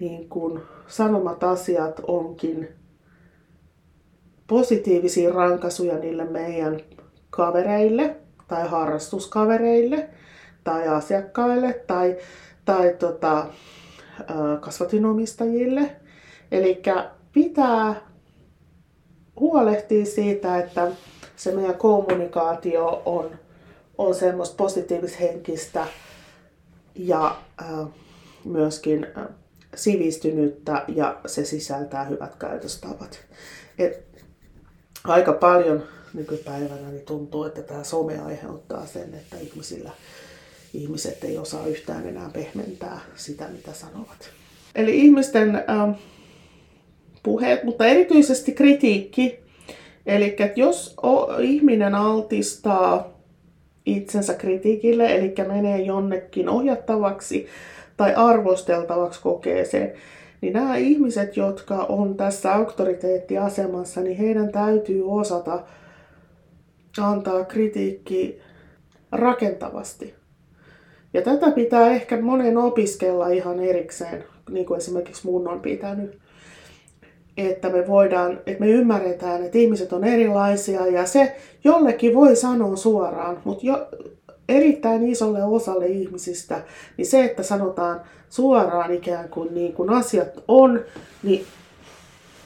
niin 0.00 0.28
kuin 0.28 0.62
sanomat 0.86 1.44
asiat 1.44 2.00
onkin 2.06 2.68
positiivisia 4.46 5.32
rankasuja 5.32 5.98
niille 5.98 6.24
meidän 6.24 6.80
kavereille 7.30 8.16
tai 8.48 8.68
harrastuskavereille 8.68 10.08
tai 10.64 10.88
asiakkaille 10.88 11.72
tai, 11.86 12.16
tai 12.64 12.96
tota, 12.98 13.46
kasvatinomistajille. 14.60 15.96
Eli 16.52 16.82
pitää 17.32 17.94
huolehtia 19.40 20.06
siitä, 20.06 20.58
että 20.58 20.88
se 21.36 21.52
meidän 21.52 21.74
kommunikaatio 21.74 23.02
on, 23.04 23.30
on 23.98 24.14
semmoista 24.14 24.56
positiivishenkistä 24.56 25.86
ja 26.94 27.36
äh, 27.62 27.88
myöskin 28.44 29.06
sivistynyttä 29.76 30.84
ja 30.88 31.20
se 31.26 31.44
sisältää 31.44 32.04
hyvät 32.04 32.36
käytöstavat. 32.36 33.20
Et 33.78 34.10
aika 35.04 35.32
paljon 35.32 35.82
nykypäivänä 36.14 36.90
niin 36.90 37.06
tuntuu, 37.06 37.44
että 37.44 37.62
tämä 37.62 37.84
some 37.84 38.18
aiheuttaa 38.18 38.86
sen, 38.86 39.14
että 39.14 39.36
ihmisillä, 39.36 39.90
ihmiset 40.74 41.24
ei 41.24 41.38
osaa 41.38 41.66
yhtään 41.66 42.08
enää 42.08 42.30
pehmentää 42.32 43.00
sitä, 43.16 43.48
mitä 43.48 43.72
sanovat. 43.72 44.30
Eli 44.74 44.98
ihmisten 44.98 45.56
ähm, 45.56 45.90
puheet, 47.22 47.64
mutta 47.64 47.86
erityisesti 47.86 48.52
kritiikki. 48.52 49.40
Eli 50.06 50.36
jos 50.56 50.96
ihminen 51.40 51.94
altistaa 51.94 53.20
itsensä 53.86 54.34
kritiikille, 54.34 55.16
eli 55.16 55.34
menee 55.48 55.82
jonnekin 55.82 56.48
ohjattavaksi 56.48 57.46
tai 58.00 58.14
arvosteltavaksi 58.14 59.22
kokee 59.22 59.64
sen, 59.64 59.92
niin 60.40 60.52
nämä 60.52 60.76
ihmiset, 60.76 61.36
jotka 61.36 61.74
on 61.74 62.16
tässä 62.16 62.54
auktoriteettiasemassa, 62.54 64.00
niin 64.00 64.16
heidän 64.16 64.52
täytyy 64.52 65.02
osata 65.06 65.62
antaa 67.00 67.44
kritiikki 67.44 68.40
rakentavasti. 69.12 70.14
Ja 71.14 71.22
tätä 71.22 71.50
pitää 71.50 71.90
ehkä 71.90 72.20
monen 72.20 72.58
opiskella 72.58 73.28
ihan 73.28 73.60
erikseen, 73.60 74.24
niin 74.50 74.66
kuin 74.66 74.78
esimerkiksi 74.78 75.26
mun 75.26 75.48
on 75.48 75.60
pitänyt. 75.60 76.18
Että 77.36 77.68
me 77.68 77.86
voidaan, 77.86 78.32
että 78.46 78.60
me 78.60 78.68
ymmärretään, 78.68 79.44
että 79.44 79.58
ihmiset 79.58 79.92
on 79.92 80.04
erilaisia 80.04 80.86
ja 80.86 81.06
se 81.06 81.36
jollekin 81.64 82.14
voi 82.14 82.36
sanoa 82.36 82.76
suoraan, 82.76 83.40
mutta 83.44 83.66
jo, 83.66 83.88
erittäin 84.50 85.08
isolle 85.08 85.44
osalle 85.44 85.86
ihmisistä, 85.86 86.62
niin 86.96 87.06
se, 87.06 87.24
että 87.24 87.42
sanotaan 87.42 88.00
suoraan 88.28 88.92
ikään 88.92 89.28
kuin, 89.28 89.54
niin 89.54 89.72
kuin 89.72 89.90
asiat 89.90 90.44
on, 90.48 90.80
niin 91.22 91.46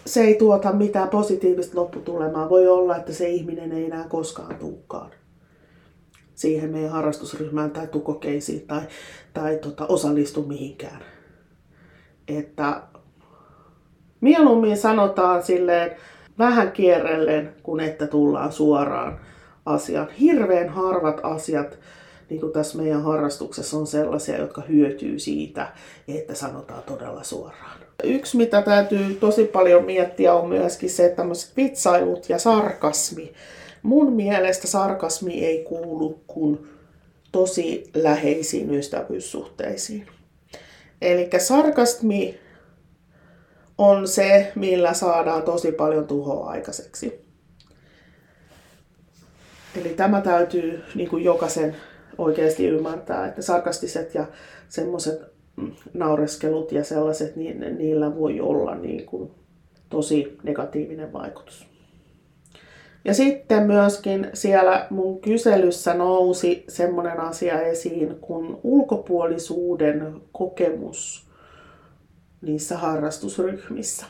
se 0.06 0.20
ei 0.20 0.34
tuota 0.34 0.72
mitään 0.72 1.08
positiivista 1.08 1.80
lopputulemaa. 1.80 2.48
Voi 2.48 2.68
olla, 2.68 2.96
että 2.96 3.12
se 3.12 3.28
ihminen 3.28 3.72
ei 3.72 3.84
enää 3.84 4.04
koskaan 4.08 4.56
tulekaan 4.56 5.10
siihen 6.34 6.70
meidän 6.70 6.90
harrastusryhmään 6.90 7.70
tai 7.70 7.86
tukokeisiin 7.86 8.66
tai, 8.66 8.82
tai 9.34 9.56
tota, 9.56 9.86
osallistu 9.86 10.42
mihinkään. 10.42 11.00
Että 12.28 12.82
mieluummin 14.20 14.76
sanotaan 14.76 15.42
silleen 15.42 15.96
vähän 16.38 16.72
kierrellen, 16.72 17.54
kun 17.62 17.80
että 17.80 18.06
tullaan 18.06 18.52
suoraan 18.52 19.20
asiaan. 19.66 20.10
Hirveän 20.10 20.68
harvat 20.68 21.20
asiat 21.22 21.78
niin 22.30 22.40
kuin 22.40 22.52
tässä 22.52 22.78
meidän 22.78 23.02
harrastuksessa 23.02 23.76
on 23.76 23.86
sellaisia, 23.86 24.38
jotka 24.38 24.62
hyötyy 24.68 25.18
siitä, 25.18 25.72
että 26.08 26.34
sanotaan 26.34 26.82
todella 26.82 27.22
suoraan. 27.22 27.78
Yksi, 28.04 28.36
mitä 28.36 28.62
täytyy 28.62 29.14
tosi 29.14 29.44
paljon 29.44 29.84
miettiä, 29.84 30.34
on 30.34 30.48
myöskin 30.48 30.90
se, 30.90 31.04
että 31.04 31.16
tämmöiset 31.16 31.56
vitsailut 31.56 32.28
ja 32.28 32.38
sarkasmi. 32.38 33.32
Mun 33.82 34.12
mielestä 34.12 34.66
sarkasmi 34.66 35.44
ei 35.44 35.64
kuulu 35.64 36.20
kuin 36.26 36.68
tosi 37.32 37.90
läheisiin 37.94 38.74
ystävyyssuhteisiin. 38.74 40.06
Eli 41.02 41.30
sarkasmi 41.38 42.38
on 43.78 44.08
se, 44.08 44.52
millä 44.54 44.94
saadaan 44.94 45.42
tosi 45.42 45.72
paljon 45.72 46.06
tuhoa 46.06 46.50
aikaiseksi. 46.50 47.23
Eli 49.80 49.88
tämä 49.88 50.20
täytyy 50.20 50.82
niin 50.94 51.08
kuin 51.10 51.24
jokaisen 51.24 51.76
oikeasti 52.18 52.66
ymmärtää, 52.66 53.26
että 53.26 53.42
sarkastiset 53.42 54.14
ja 54.14 54.26
semmoiset 54.68 55.20
naureskelut 55.94 56.72
ja 56.72 56.84
sellaiset, 56.84 57.36
niin 57.36 57.78
niillä 57.78 58.16
voi 58.16 58.40
olla 58.40 58.74
niin 58.74 59.06
kuin 59.06 59.30
tosi 59.88 60.38
negatiivinen 60.42 61.12
vaikutus. 61.12 61.66
Ja 63.04 63.14
sitten 63.14 63.62
myöskin 63.66 64.30
siellä 64.34 64.86
mun 64.90 65.20
kyselyssä 65.20 65.94
nousi 65.94 66.64
semmoinen 66.68 67.20
asia 67.20 67.60
esiin 67.60 68.16
kuin 68.20 68.56
ulkopuolisuuden 68.62 70.20
kokemus 70.32 71.28
niissä 72.42 72.78
harrastusryhmissä. 72.78 74.06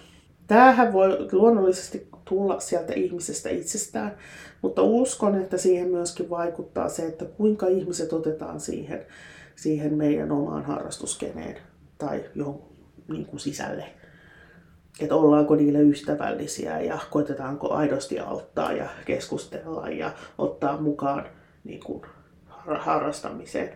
Tämähän 0.46 0.92
voi 0.92 1.28
luonnollisesti 1.32 2.08
tulla 2.24 2.60
sieltä 2.60 2.92
ihmisestä 2.92 3.48
itsestään, 3.48 4.16
mutta 4.62 4.82
uskon, 4.82 5.34
että 5.34 5.58
siihen 5.58 5.88
myöskin 5.88 6.30
vaikuttaa 6.30 6.88
se, 6.88 7.06
että 7.06 7.24
kuinka 7.24 7.66
ihmiset 7.66 8.12
otetaan 8.12 8.60
siihen, 8.60 9.06
siihen 9.56 9.94
meidän 9.94 10.32
omaan 10.32 10.64
harrastuskeneen 10.64 11.56
tai 11.98 12.24
jo 12.34 12.68
niin 13.08 13.26
kuin 13.26 13.40
sisälle. 13.40 13.84
Että 15.00 15.14
ollaanko 15.14 15.54
niille 15.54 15.80
ystävällisiä 15.80 16.80
ja 16.80 16.98
koitetaanko 17.10 17.72
aidosti 17.72 18.20
auttaa 18.20 18.72
ja 18.72 18.88
keskustella 19.04 19.88
ja 19.88 20.12
ottaa 20.38 20.80
mukaan 20.80 21.26
niin 21.64 21.80
kuin 21.80 22.02
harrastamiseen. 22.56 23.70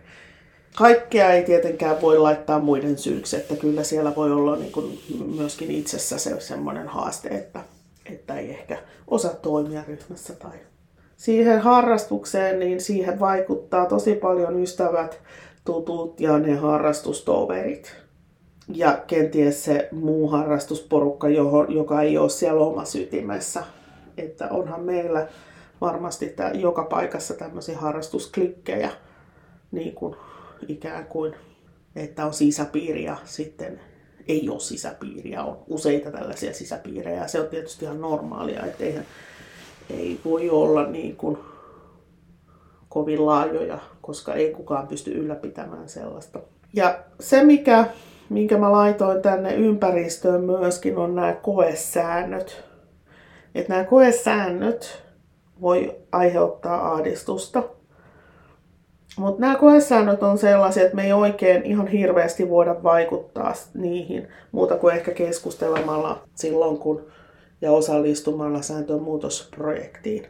Kaikkea 0.75 1.31
ei 1.31 1.43
tietenkään 1.43 2.01
voi 2.01 2.17
laittaa 2.17 2.59
muiden 2.59 2.97
syyksi, 2.97 3.35
että 3.35 3.55
kyllä 3.55 3.83
siellä 3.83 4.15
voi 4.15 4.31
olla 4.31 4.55
niin 4.55 4.71
kuin 4.71 4.99
myöskin 5.35 5.71
itsessä 5.71 6.17
se 6.17 6.39
semmoinen 6.39 6.87
haaste, 6.87 7.29
että, 7.29 7.59
että 8.13 8.35
ei 8.35 8.49
ehkä 8.49 8.77
osaa 9.07 9.33
toimia 9.33 9.83
ryhmässä 9.87 10.33
tai 10.33 10.57
siihen 11.17 11.59
harrastukseen, 11.59 12.59
niin 12.59 12.81
siihen 12.81 13.19
vaikuttaa 13.19 13.85
tosi 13.85 14.15
paljon 14.15 14.63
ystävät, 14.63 15.21
tutut 15.65 16.19
ja 16.19 16.39
ne 16.39 16.55
harrastustoverit. 16.55 17.95
Ja 18.73 19.03
kenties 19.07 19.65
se 19.65 19.89
muu 19.91 20.27
harrastusporukka, 20.27 21.27
joka 21.69 22.01
ei 22.01 22.17
ole 22.17 22.29
siellä 22.29 22.61
omassa 22.61 22.99
ytimessä. 22.99 23.63
Että 24.17 24.47
onhan 24.49 24.81
meillä 24.81 25.27
varmasti 25.81 26.35
joka 26.53 26.83
paikassa 26.83 27.33
tämmöisiä 27.33 27.77
harrastusklikkejä, 27.77 28.91
niin 29.71 29.95
kuin 29.95 30.15
ikään 30.67 31.05
kuin, 31.05 31.35
että 31.95 32.25
on 32.25 32.33
sisäpiiri 32.33 33.03
ja 33.03 33.17
sitten 33.25 33.79
ei 34.29 34.49
ole 34.49 34.59
sisäpiiriä, 34.59 35.43
on 35.43 35.57
useita 35.67 36.11
tällaisia 36.11 36.53
sisäpiirejä. 36.53 37.27
Se 37.27 37.39
on 37.39 37.47
tietysti 37.47 37.85
ihan 37.85 38.01
normaalia, 38.01 38.65
että 38.65 38.83
eihän, 38.83 39.05
ei 39.89 40.19
voi 40.25 40.49
olla 40.49 40.85
niin 40.85 41.15
kuin 41.15 41.37
kovin 42.89 43.25
laajoja, 43.25 43.79
koska 44.01 44.33
ei 44.33 44.51
kukaan 44.51 44.87
pysty 44.87 45.11
ylläpitämään 45.11 45.89
sellaista. 45.89 46.39
Ja 46.73 46.99
se, 47.19 47.43
mikä, 47.43 47.85
minkä 48.29 48.57
mä 48.57 48.71
laitoin 48.71 49.21
tänne 49.21 49.55
ympäristöön 49.55 50.43
myöskin, 50.43 50.97
on 50.97 51.15
nämä 51.15 51.33
koesäännöt. 51.33 52.63
Että 53.55 53.73
nämä 53.73 53.85
koesäännöt 53.85 55.03
voi 55.61 55.95
aiheuttaa 56.11 56.93
ahdistusta. 56.93 57.63
Mutta 59.17 59.41
nämä 59.41 59.55
koesäännöt 59.55 60.23
on 60.23 60.37
sellaisia, 60.37 60.83
että 60.83 60.95
me 60.95 61.05
ei 61.05 61.13
oikein 61.13 61.63
ihan 61.63 61.87
hirveästi 61.87 62.49
voida 62.49 62.83
vaikuttaa 62.83 63.53
niihin 63.73 64.27
muuta 64.51 64.77
kuin 64.77 64.95
ehkä 64.95 65.11
keskustelemalla 65.11 66.23
silloin, 66.35 66.77
kun 66.77 67.05
ja 67.61 67.71
osallistumalla 67.71 68.61
sääntöön 68.61 69.01
muutosprojektiin. 69.01 70.25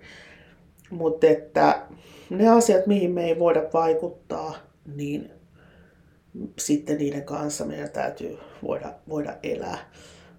Mutta 0.89 1.28
että 1.28 1.82
ne 2.30 2.50
asiat, 2.50 2.88
mihin 2.88 3.12
me 3.12 3.26
ei 3.26 3.39
voida 3.39 3.63
vaikuttaa, 3.74 4.56
niin 4.96 5.32
sitten 6.60 6.98
niiden 6.98 7.24
kanssa 7.24 7.65
meidän 7.65 7.89
täytyy 7.89 8.38
voida, 8.63 8.94
voida 9.10 9.34
elää. 9.44 9.78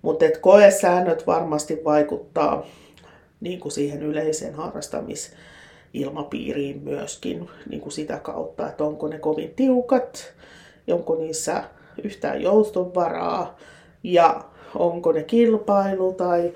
Mutta 0.03 0.25
koesäännöt 0.41 1.27
varmasti 1.27 1.81
vaikuttaa 1.85 2.67
niin 3.41 3.61
kuin 3.61 3.73
siihen 3.73 4.03
yleiseen 4.03 4.55
harrastamisilmapiiriin 5.95 6.83
myöskin 6.83 7.49
niin 7.69 7.81
kuin 7.81 7.93
sitä 7.93 8.19
kautta, 8.19 8.69
että 8.69 8.85
onko 8.85 9.09
ne 9.09 9.19
kovin 9.19 9.55
tiukat, 9.57 10.33
onko 10.93 11.15
niissä 11.15 11.65
yhtään 12.05 12.43
joustonvaraa 12.43 13.57
ja 14.03 14.45
onko 14.75 15.13
ne 15.13 15.23
kilpailu 15.23 16.13
tai 16.13 16.53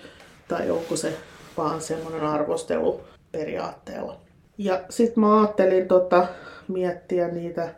tai 0.49 0.71
onko 0.71 0.97
se 0.97 1.13
vaan 1.57 1.81
semmoinen 1.81 2.23
arvostelu 2.23 3.01
periaatteella. 3.33 4.21
Ja 4.59 4.81
sitten 4.91 5.21
mä 5.21 5.41
ajattelin 5.41 5.89
tota, 5.89 6.27
miettiä 6.69 7.29
niitä, 7.29 7.75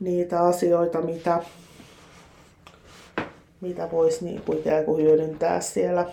niitä 0.00 0.40
asioita, 0.40 1.00
mitä, 1.00 1.42
mitä 3.60 3.88
voisi 3.92 4.24
niin 4.24 4.42
kuin 4.46 4.62
kuin 4.84 5.02
hyödyntää 5.02 5.60
siellä. 5.60 6.06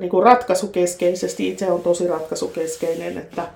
Niin 0.00 0.10
kuin 0.10 0.22
ratkaisukeskeisesti, 0.22 1.48
itse 1.48 1.70
on 1.70 1.80
tosi 1.80 2.06
ratkaisukeskeinen, 2.08 3.18
että 3.18 3.48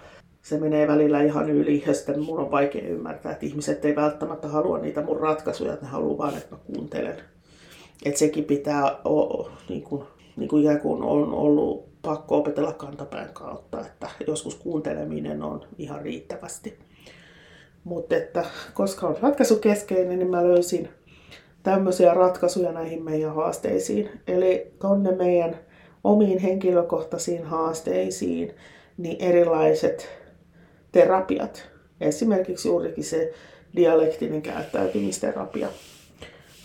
se 0.43 0.59
menee 0.59 0.89
välillä 0.89 1.23
ihan 1.23 1.51
yli 1.51 1.85
ja 1.87 1.95
sitten 1.95 2.21
mun 2.21 2.39
on 2.39 2.51
vaikea 2.51 2.89
ymmärtää, 2.89 3.33
että 3.33 3.47
ihmiset 3.47 3.85
ei 3.85 3.97
välttämättä 3.97 4.49
halua 4.49 4.79
niitä 4.79 5.03
mun 5.03 5.21
ratkaisuja, 5.21 5.73
että 5.73 5.87
ne 5.87 5.93
haluaa 5.93 6.19
vaan, 6.19 6.37
että 6.37 6.55
mä 6.55 6.61
kuuntelen. 6.67 7.17
Että 8.05 8.19
sekin 8.19 8.45
pitää 8.45 8.97
o, 9.05 9.51
niin 9.69 9.83
kuin, 9.83 10.03
niin 10.37 10.49
kuin 10.49 10.63
ikään 10.63 10.81
kuin 10.81 11.03
on 11.03 11.35
ollut 11.35 12.03
pakko 12.03 12.39
opetella 12.39 12.73
kantapään 12.73 13.31
kautta, 13.33 13.81
että 13.81 14.09
joskus 14.27 14.55
kuunteleminen 14.55 15.43
on 15.43 15.65
ihan 15.79 16.03
riittävästi. 16.03 16.79
Mutta 17.85 18.17
että 18.17 18.45
koska 18.75 19.07
on 19.07 19.17
ratkaisukeskeinen, 19.23 20.19
niin 20.19 20.31
mä 20.31 20.45
löysin 20.45 20.89
tämmöisiä 21.63 22.15
ratkaisuja 22.15 22.73
näihin 22.73 23.05
meidän 23.05 23.35
haasteisiin. 23.35 24.11
Eli 24.27 24.73
tonne 24.79 25.13
meidän 25.13 25.57
omiin 26.07 26.39
henkilökohtaisiin 26.39 27.45
haasteisiin, 27.45 28.55
niin 28.97 29.17
erilaiset 29.21 30.09
terapiat. 30.93 31.69
Esimerkiksi 32.01 32.69
juurikin 32.69 33.05
se 33.05 33.33
dialektinen 33.77 34.43
käyttäytymisterapia. 34.43 35.69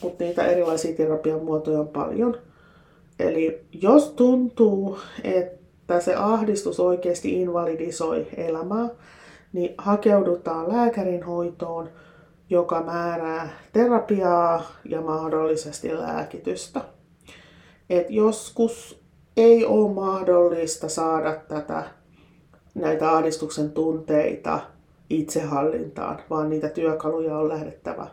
Mutta 0.01 0.23
niitä 0.23 0.45
erilaisia 0.45 0.95
terapian 0.95 1.43
muotoja 1.43 1.80
on 1.80 1.88
paljon– 1.88 2.38
Eli 3.21 3.65
jos 3.71 4.10
tuntuu, 4.10 4.99
että 5.23 5.99
se 5.99 6.15
ahdistus 6.15 6.80
oikeasti 6.80 7.41
invalidisoi 7.41 8.27
elämää, 8.38 8.89
niin 9.54 9.75
hakeudutaan 9.77 10.69
lääkärin 10.69 11.23
hoitoon, 11.23 11.89
joka 12.49 12.84
määrää 12.84 13.49
terapiaa 13.73 14.71
ja 14.86 15.01
mahdollisesti 15.01 15.97
lääkitystä. 15.97 16.82
Et 17.89 18.10
joskus 18.10 19.01
ei 19.43 19.65
ole 19.65 19.93
mahdollista 19.93 20.89
saada 20.89 21.36
tätä, 21.47 21.84
näitä 22.75 23.12
ahdistuksen 23.12 23.71
tunteita 23.71 24.60
itsehallintaan, 25.10 26.19
vaan 26.30 26.49
niitä 26.49 26.69
työkaluja 26.69 27.38
on 27.38 27.49
lähdettävä 27.49 28.08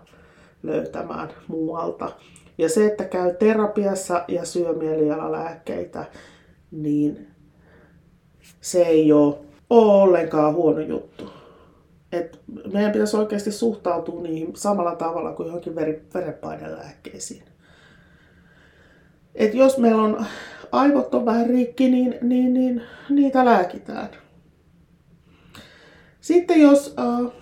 löytämään 0.62 1.28
muualta. 1.48 2.12
Ja 2.58 2.68
se, 2.68 2.86
että 2.86 3.04
käy 3.04 3.34
terapiassa 3.34 4.24
ja 4.28 4.44
syö 4.44 4.72
mielialalääkkeitä, 4.72 6.04
niin 6.70 7.26
se 8.60 8.82
ei 8.82 9.12
ole, 9.12 9.34
ole 9.70 10.02
ollenkaan 10.02 10.54
huono 10.54 10.80
juttu. 10.80 11.24
Et 12.12 12.40
meidän 12.72 12.92
pitäisi 12.92 13.16
oikeasti 13.16 13.52
suhtautua 13.52 14.22
niihin 14.22 14.56
samalla 14.56 14.96
tavalla 14.96 15.32
kuin 15.32 15.46
johonkin 15.46 15.74
verenpainelääkkeisiin. 16.14 17.42
Et 19.38 19.54
jos 19.54 19.78
meillä 19.78 20.02
on 20.02 20.26
aivot 20.72 21.14
on 21.14 21.26
vähän 21.26 21.46
rikki, 21.46 21.88
niin, 21.88 22.18
niin, 22.22 22.54
niin 22.54 22.82
niitä 23.10 23.44
lääkitään. 23.44 24.08
Sitten 26.20 26.60
jos 26.60 26.94
äh, 26.98 27.32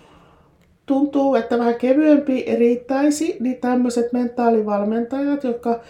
tuntuu, 0.87 1.35
että 1.35 1.59
vähän 1.59 1.75
kevyempi 1.75 2.45
riittäisi, 2.59 3.37
niin 3.41 3.57
tämmöiset 3.57 4.13
mentaalivalmentajat, 4.13 5.45
jotka, 5.45 5.81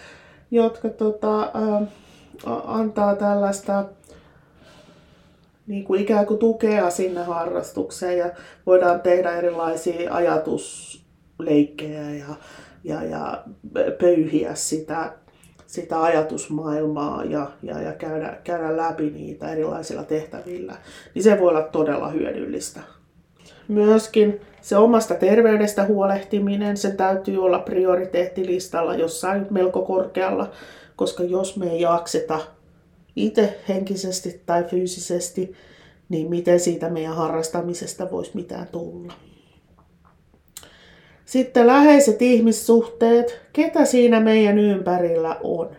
jotka 0.50 0.88
tota, 0.88 1.42
ä, 1.42 1.48
antaa 2.64 3.16
tällaista 3.16 3.84
niin 5.66 5.84
kuin 5.84 6.02
ikään 6.02 6.26
kuin 6.26 6.38
tukea 6.38 6.90
sinne 6.90 7.22
harrastukseen 7.22 8.18
ja 8.18 8.30
voidaan 8.66 9.00
tehdä 9.00 9.32
erilaisia 9.36 10.14
ajatusleikkejä 10.14 12.10
ja, 12.10 12.34
ja, 12.84 13.04
ja 13.04 13.42
pöyhiä 14.00 14.54
sitä, 14.54 15.12
sitä 15.66 16.02
ajatusmaailmaa 16.02 17.24
ja, 17.24 17.50
ja, 17.62 17.80
ja 17.80 17.92
käydä, 17.92 18.38
käydä 18.44 18.76
läpi 18.76 19.10
niitä 19.10 19.52
erilaisilla 19.52 20.04
tehtävillä, 20.04 20.76
niin 21.14 21.22
se 21.22 21.40
voi 21.40 21.48
olla 21.48 21.62
todella 21.62 22.08
hyödyllistä. 22.08 22.80
Myöskin 23.68 24.40
se 24.60 24.76
omasta 24.76 25.14
terveydestä 25.14 25.84
huolehtiminen, 25.84 26.76
sen 26.76 26.96
täytyy 26.96 27.44
olla 27.44 27.58
prioriteettilistalla 27.58 28.94
jossain 28.94 29.46
melko 29.50 29.82
korkealla, 29.82 30.50
koska 30.96 31.22
jos 31.22 31.56
me 31.56 31.70
ei 31.70 31.80
jakseta 31.80 32.38
itse 33.16 33.58
henkisesti 33.68 34.42
tai 34.46 34.64
fyysisesti, 34.64 35.52
niin 36.08 36.30
miten 36.30 36.60
siitä 36.60 36.90
meidän 36.90 37.16
harrastamisesta 37.16 38.10
voisi 38.10 38.30
mitään 38.34 38.66
tulla. 38.66 39.12
Sitten 41.26 41.66
läheiset 41.66 42.22
ihmissuhteet, 42.22 43.40
ketä 43.52 43.84
siinä 43.84 44.20
meidän 44.20 44.58
ympärillä 44.58 45.36
on? 45.42 45.70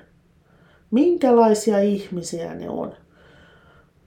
Minkälaisia 0.92 1.80
ihmisiä 1.80 2.54
ne 2.54 2.70
on? 2.70 2.94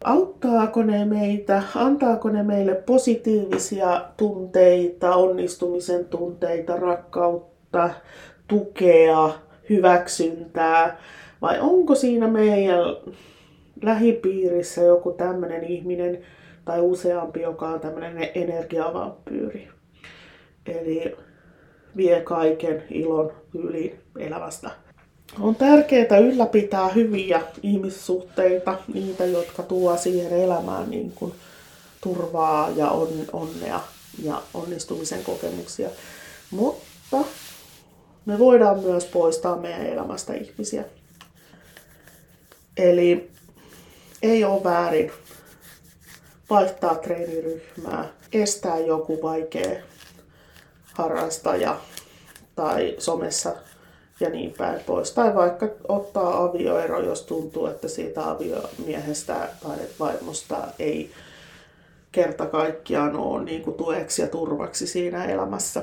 Auttaako 0.04 0.82
ne 0.82 1.04
meitä, 1.04 1.62
antaako 1.74 2.28
ne 2.28 2.42
meille 2.42 2.74
positiivisia 2.74 4.04
tunteita, 4.16 5.14
onnistumisen 5.14 6.04
tunteita, 6.04 6.76
rakkautta, 6.76 7.90
tukea, 8.48 9.30
hyväksyntää? 9.70 10.98
Vai 11.42 11.60
onko 11.60 11.94
siinä 11.94 12.28
meidän 12.28 12.80
lähipiirissä 13.82 14.82
joku 14.82 15.12
tämmöinen 15.12 15.64
ihminen 15.64 16.18
tai 16.64 16.80
useampi, 16.80 17.40
joka 17.40 17.68
on 17.68 17.80
tämmöinen 17.80 18.28
energiavampyyri? 18.34 19.68
Eli 20.66 21.16
vie 21.96 22.20
kaiken 22.20 22.82
ilon 22.90 23.32
yli 23.54 23.98
elämästä. 24.18 24.70
On 25.40 25.56
tärkeää 25.56 26.18
ylläpitää 26.18 26.88
hyviä 26.88 27.42
ihmissuhteita, 27.62 28.78
niitä, 28.94 29.24
jotka 29.24 29.62
tuo 29.62 29.96
siihen 29.96 30.32
elämään 30.32 30.90
niin 30.90 31.12
kuin 31.12 31.32
turvaa 32.00 32.70
ja 32.70 32.90
on, 32.90 33.08
onnea 33.32 33.80
ja 34.22 34.42
onnistumisen 34.54 35.24
kokemuksia. 35.24 35.88
Mutta 36.50 37.16
me 38.26 38.38
voidaan 38.38 38.80
myös 38.80 39.04
poistaa 39.04 39.56
meidän 39.56 39.86
elämästä 39.86 40.34
ihmisiä. 40.34 40.84
Eli 42.76 43.30
ei 44.22 44.44
ole 44.44 44.64
väärin 44.64 45.12
vaihtaa 46.50 46.94
treeniryhmää, 46.94 48.08
estää 48.32 48.78
joku 48.78 49.22
vaikea 49.22 49.89
harrastaja 50.92 51.76
tai 52.56 52.94
somessa 52.98 53.56
ja 54.20 54.30
niin 54.30 54.54
päin 54.58 54.80
pois. 54.86 55.12
Tai 55.12 55.34
vaikka 55.34 55.68
ottaa 55.88 56.44
avioero, 56.44 57.00
jos 57.00 57.22
tuntuu, 57.22 57.66
että 57.66 57.88
siitä 57.88 58.30
aviomiehestä 58.30 59.48
tai 59.62 59.78
vaimosta 60.00 60.56
ei 60.78 61.10
kerta 62.12 62.46
kaikkiaan 62.46 63.16
ole 63.16 63.44
niin 63.44 63.62
kuin 63.62 63.76
tueksi 63.76 64.22
ja 64.22 64.28
turvaksi 64.28 64.86
siinä 64.86 65.24
elämässä. 65.24 65.82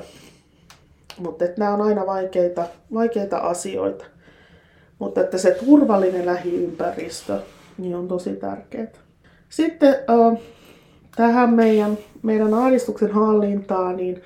Mutta 1.18 1.44
nämä 1.56 1.74
on 1.74 1.82
aina 1.82 2.06
vaikeita, 2.06 2.66
vaikeita 2.94 3.38
asioita. 3.38 4.04
Mutta 4.98 5.20
että 5.20 5.38
se 5.38 5.50
turvallinen 5.50 6.26
lähiympäristö 6.26 7.40
niin 7.78 7.96
on 7.96 8.08
tosi 8.08 8.36
tärkeää. 8.36 8.86
Sitten 9.48 9.88
äh, 9.94 10.38
tähän 11.16 11.54
meidän, 11.54 11.98
meidän 12.22 12.54
ahdistuksen 12.54 13.12
hallintaan, 13.12 13.96
niin 13.96 14.22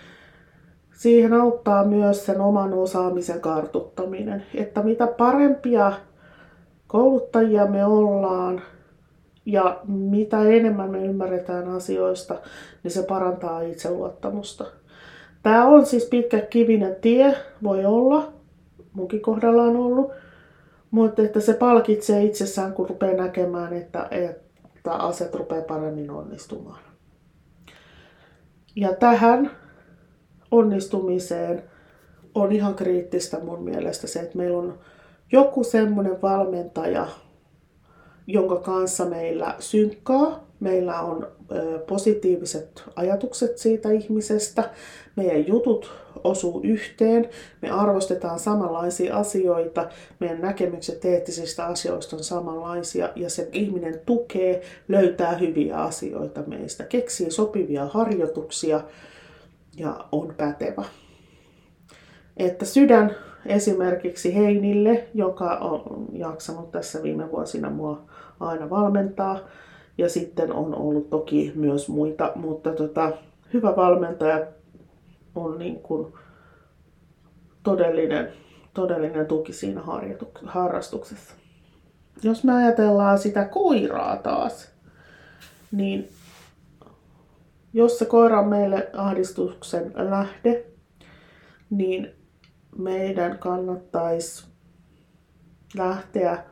siihen 1.03 1.33
auttaa 1.33 1.85
myös 1.85 2.27
sen 2.27 2.41
oman 2.41 2.75
osaamisen 2.75 3.41
kartuttaminen. 3.41 4.43
Että 4.55 4.83
mitä 4.83 5.07
parempia 5.07 5.93
kouluttajia 6.87 7.67
me 7.67 7.85
ollaan 7.85 8.63
ja 9.47 9.81
mitä 9.87 10.43
enemmän 10.43 10.91
me 10.91 11.05
ymmärretään 11.05 11.69
asioista, 11.69 12.35
niin 12.83 12.91
se 12.91 13.03
parantaa 13.03 13.61
itseluottamusta. 13.61 14.65
Tämä 15.43 15.67
on 15.67 15.87
siis 15.87 16.05
pitkä 16.05 16.41
kivinen 16.41 16.97
tie, 17.01 17.37
voi 17.63 17.85
olla, 17.85 18.33
munkin 18.93 19.21
kohdalla 19.21 19.63
on 19.63 19.77
ollut, 19.77 20.11
mutta 20.91 21.23
että 21.23 21.41
se 21.41 21.55
palkitsee 21.55 22.25
itsessään, 22.25 22.73
kun 22.73 22.89
rupeaa 22.89 23.17
näkemään, 23.17 23.73
että, 23.73 24.09
että 24.11 24.93
aset 24.93 25.35
rupeaa 25.35 25.63
paremmin 25.63 26.11
onnistumaan. 26.11 26.81
Ja 28.77 28.93
tähän 28.95 29.51
onnistumiseen 30.53 31.63
on 32.35 32.53
ihan 32.53 32.75
kriittistä 32.75 33.39
mun 33.39 33.65
mielestä 33.65 34.07
se, 34.07 34.21
että 34.21 34.39
meillä 34.39 34.59
on 34.59 34.79
joku 35.33 35.65
semmoinen 35.65 36.23
valmentaja, 36.23 37.07
jonka 38.27 38.57
kanssa 38.57 39.05
meillä 39.05 39.55
synkkaa, 39.59 40.47
meillä 40.61 41.01
on 41.01 41.29
positiiviset 41.87 42.83
ajatukset 42.97 43.59
siitä 43.59 43.91
ihmisestä, 43.91 44.71
meidän 45.17 45.47
jutut 45.47 45.91
osuu 46.25 46.61
yhteen, 46.65 47.29
me 47.63 47.71
arvostetaan 47.71 48.39
samanlaisia 48.39 49.17
asioita, 49.17 49.89
meidän 50.21 50.41
näkemykset 50.41 51.05
eettisistä 51.05 51.65
asioista 51.67 52.17
on 52.17 52.25
samanlaisia 52.25 53.09
ja 53.17 53.31
se 53.31 53.49
ihminen 53.53 54.01
tukee, 54.07 54.63
löytää 54.89 55.37
hyviä 55.37 55.77
asioita 55.77 56.43
meistä, 56.47 56.85
keksii 56.85 57.31
sopivia 57.31 57.87
harjoituksia 57.87 58.81
ja 59.77 60.05
on 60.13 60.35
pätevä. 60.37 60.85
Että 62.37 62.65
sydän 62.65 63.17
esimerkiksi 63.47 64.35
Heinille, 64.35 65.09
joka 65.15 65.57
on 65.57 66.07
jaksanut 66.13 66.73
tässä 66.73 67.03
viime 67.03 67.31
vuosina 67.31 67.71
mua 67.71 68.03
aina 68.41 68.71
valmentaa, 68.71 69.39
ja 69.99 70.09
sitten 70.09 70.53
on 70.53 70.75
ollut 70.75 71.11
toki 71.11 71.53
myös 71.55 71.89
muita, 71.89 72.33
mutta 72.35 72.73
tota, 72.73 73.13
hyvä 73.53 73.77
valmentaja 73.77 74.47
on 75.35 75.59
niin 75.59 75.81
kuin 75.81 76.13
todellinen, 77.63 78.33
todellinen 78.75 79.27
tuki 79.27 79.53
siinä 79.53 79.83
harrastuksessa. 80.45 81.35
Jos 82.23 82.45
me 82.45 82.53
ajatellaan 82.53 83.19
sitä 83.19 83.45
koiraa 83.45 84.17
taas, 84.17 84.73
niin 85.73 86.09
jos 87.73 87.99
se 87.99 88.05
koira 88.05 88.41
on 88.41 88.49
meille 88.49 88.91
ahdistuksen 88.93 89.93
lähde, 89.97 90.65
niin 91.71 92.11
meidän 92.79 93.39
kannattaisi 93.39 94.47
lähteä 95.77 96.45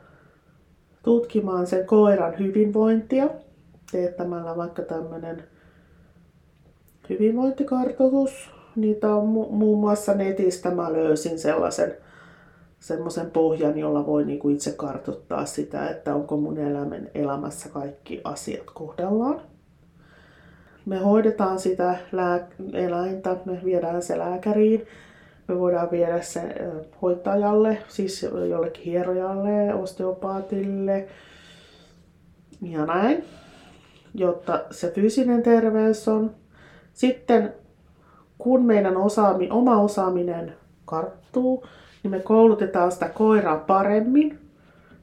tutkimaan 1.03 1.67
sen 1.67 1.87
koiran 1.87 2.39
hyvinvointia 2.39 3.29
teettämällä 3.93 4.57
vaikka 4.57 4.83
tämmöinen 4.83 5.45
hyvinvointikartoitus. 7.09 8.51
Niitä 8.77 9.15
on 9.15 9.25
mu- 9.29 9.53
muun 9.53 9.81
muassa 9.81 10.15
netistä 10.15 10.71
mä 10.71 10.93
löysin 10.93 11.39
sellaisen 11.39 11.97
semmoisen 12.81 13.31
pohjan, 13.31 13.79
jolla 13.79 14.07
voi 14.07 14.25
niinku 14.25 14.49
itse 14.49 14.73
kartoittaa 14.73 15.47
sitä, 15.47 15.89
että 15.89 16.15
onko 16.15 16.37
mun 16.37 16.59
elämän 16.59 17.09
elämässä 17.15 17.69
kaikki 17.69 18.21
asiat 18.25 18.71
kohdallaan. 18.75 19.41
Me 20.87 20.99
hoidetaan 20.99 21.59
sitä 21.59 21.97
lää- 22.13 22.49
eläintä, 22.73 23.37
me 23.45 23.61
viedään 23.65 24.03
se 24.03 24.19
lääkäriin 24.19 24.87
me 25.51 25.59
voidaan 25.61 25.91
viedä 25.91 26.21
se 26.21 26.55
hoitajalle, 27.03 27.79
siis 27.89 28.23
jollekin 28.23 28.85
hierojalle, 28.85 29.75
osteopaatille 29.75 31.09
ja 32.63 32.87
näin, 32.87 33.25
jotta 34.15 34.61
se 34.71 34.91
fyysinen 34.91 35.43
terveys 35.43 36.09
on. 36.09 36.31
Sitten 36.93 37.55
kun 38.39 38.65
meidän 38.65 38.97
osaami, 38.97 39.49
oma 39.51 39.81
osaaminen 39.81 40.55
karttuu, 40.85 41.67
niin 42.03 42.11
me 42.11 42.21
koulutetaan 42.21 42.93
sitä 42.93 43.09
koiraa 43.09 43.59
paremmin 43.59 44.40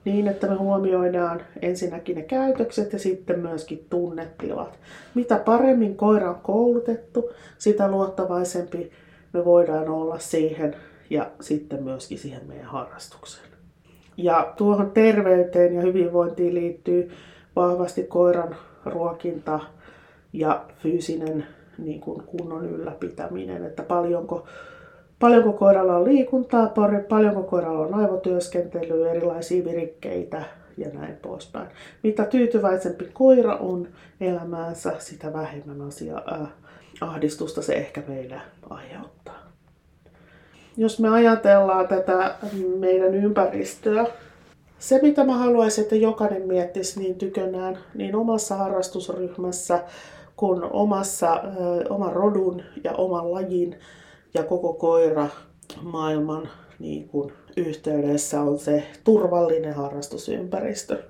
niin, 0.08 0.28
että 0.28 0.48
me 0.48 0.56
huomioidaan 0.56 1.42
ensinnäkin 1.62 2.16
ne 2.16 2.22
käytökset 2.22 2.94
ja 2.94 3.00
sitten 3.00 3.40
myöskin 3.40 3.86
tunnetilat. 3.90 4.80
Mitä 5.16 5.36
paremmin 5.38 5.96
koira 5.96 6.30
on 6.30 6.40
koulutettu, 6.44 7.30
sitä 7.58 7.92
luottavaisempi 7.92 8.92
me 9.34 9.46
voidaan 9.46 9.90
olla 9.90 10.20
siihen 10.20 10.76
ja 11.10 11.32
sitten 11.42 11.84
myöskin 11.84 12.18
siihen 12.18 12.48
meidän 12.48 12.66
harrastukseen. 12.66 13.48
Ja 14.18 14.54
tuohon 14.58 14.92
terveyteen 14.92 15.76
ja 15.76 15.82
hyvinvointiin 15.82 16.54
liittyy 16.54 17.12
vahvasti 17.56 18.04
koiran 18.04 18.56
ruokinta 18.86 19.60
ja 20.34 20.66
fyysinen 20.84 21.46
niin 21.78 22.02
kuin 22.02 22.24
kunnon 22.24 22.66
ylläpitäminen, 22.66 23.66
että 23.66 23.84
paljonko, 23.84 24.46
paljonko 25.20 25.54
koiralla 25.54 25.98
on 25.98 26.06
liikuntaa, 26.06 26.74
paljonko 27.10 27.44
koiralla 27.44 27.88
on 27.88 27.94
aivotyöskentelyä, 27.94 29.12
erilaisia 29.12 29.66
virikkeitä 29.66 30.44
ja 30.78 30.90
näin 30.94 31.18
poispäin. 31.18 31.68
Mitä 32.04 32.26
tyytyväisempi 32.26 33.10
koira 33.14 33.56
on 33.56 33.88
elämäänsä, 34.22 34.94
sitä 35.00 35.34
vähemmän 35.34 35.82
asia, 35.82 36.22
äh, 36.32 36.48
ahdistusta 37.02 37.62
se 37.62 37.74
ehkä 37.74 38.04
meille 38.08 38.42
aiheuttaa. 38.70 39.38
Jos 40.78 41.00
me 41.00 41.10
ajatellaan 41.10 41.88
tätä 41.88 42.36
meidän 42.80 43.16
ympäristöä, 43.16 44.06
se 44.80 45.00
mitä 45.02 45.24
mä 45.24 45.38
haluaisin, 45.38 45.84
että 45.84 45.96
jokainen 45.96 46.48
miettisi 46.48 47.00
niin 47.00 47.16
tykönään, 47.16 47.78
niin 47.96 48.16
omassa 48.16 48.56
harrastusryhmässä 48.56 49.84
kun 50.36 50.64
omassa, 50.64 51.34
äh, 51.34 51.42
oman 51.90 52.14
rodun 52.14 52.62
ja 52.84 52.92
oman 52.92 53.32
lajin 53.32 53.76
ja 54.38 54.44
koko 54.44 54.74
koira 54.74 55.28
maailman 55.82 56.50
niin 56.80 57.10
kuin 57.10 57.34
yhteydessä 57.58 58.42
on 58.42 58.60
se 58.60 58.84
turvallinen 59.04 59.74
harrastusympäristö. 59.74 61.04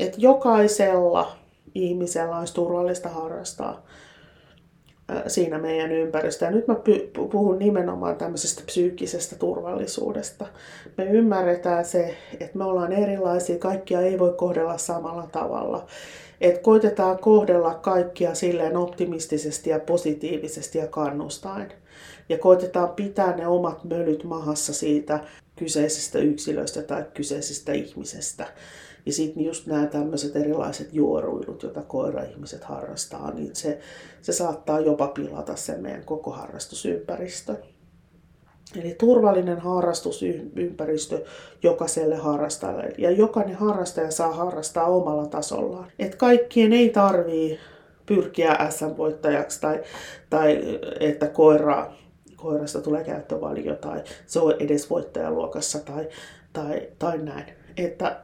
Että 0.00 0.16
jokaisella 0.20 1.36
ihmisellä 1.74 2.38
olisi 2.38 2.54
turvallista 2.54 3.08
harrastaa 3.08 3.82
siinä 5.26 5.58
meidän 5.58 5.92
ympäristössä. 5.92 6.50
Nyt 6.50 6.66
mä 6.66 6.76
puhun 7.32 7.58
nimenomaan 7.58 8.16
tämmöisestä 8.16 8.62
psyykkisestä 8.66 9.36
turvallisuudesta. 9.36 10.46
Me 10.96 11.04
ymmärretään 11.04 11.84
se, 11.84 12.16
että 12.40 12.58
me 12.58 12.64
ollaan 12.64 12.92
erilaisia, 12.92 13.58
kaikkia 13.58 14.00
ei 14.00 14.18
voi 14.18 14.34
kohdella 14.36 14.78
samalla 14.78 15.28
tavalla. 15.32 15.86
Että 16.40 16.60
koitetaan 16.60 17.18
kohdella 17.18 17.74
kaikkia 17.74 18.34
silleen 18.34 18.76
optimistisesti 18.76 19.70
ja 19.70 19.80
positiivisesti 19.80 20.78
ja 20.78 20.86
kannustaen. 20.86 21.72
Ja 22.28 22.38
koitetaan 22.38 22.88
pitää 22.88 23.36
ne 23.36 23.46
omat 23.46 23.84
mölyt 23.84 24.24
mahassa 24.24 24.74
siitä 24.74 25.20
kyseisestä 25.56 26.18
yksilöstä 26.18 26.82
tai 26.82 27.04
kyseisestä 27.14 27.72
ihmisestä. 27.72 28.46
Ja 29.06 29.12
sitten 29.12 29.44
just 29.44 29.66
nämä 29.66 29.86
tämmöiset 29.86 30.36
erilaiset 30.36 30.88
juoruilut, 30.92 31.62
joita 31.62 31.82
koira-ihmiset 31.82 32.64
harrastaa, 32.64 33.30
niin 33.30 33.56
se, 33.56 33.78
se 34.22 34.32
saattaa 34.32 34.80
jopa 34.80 35.06
pilata 35.06 35.56
sen 35.56 35.82
meidän 35.82 36.04
koko 36.04 36.30
harrastusympäristö. 36.30 37.56
Eli 38.80 38.94
turvallinen 38.98 39.58
harrastusympäristö 39.58 41.24
jokaiselle 41.62 42.16
harrastajalle. 42.16 42.92
Ja 42.98 43.10
jokainen 43.10 43.54
harrastaja 43.54 44.10
saa 44.10 44.32
harrastaa 44.32 44.86
omalla 44.86 45.26
tasollaan. 45.26 45.90
Et 45.98 46.14
kaikkien 46.14 46.72
ei 46.72 46.88
tarvii 46.88 47.58
pyrkiä 48.06 48.58
SM-voittajaksi 48.70 49.60
tai, 49.60 49.82
tai 50.30 50.80
että 51.00 51.26
koira, 51.26 51.92
koirasta 52.44 52.80
tulee 52.80 53.04
käyttövalio 53.04 53.74
tai 53.74 54.02
se 54.26 54.40
on 54.40 54.54
edes 54.58 54.90
voittajaluokassa 54.90 55.78
tai, 55.78 56.08
tai, 56.52 56.88
tai 56.98 57.18
näin. 57.18 57.44
Että 57.76 58.16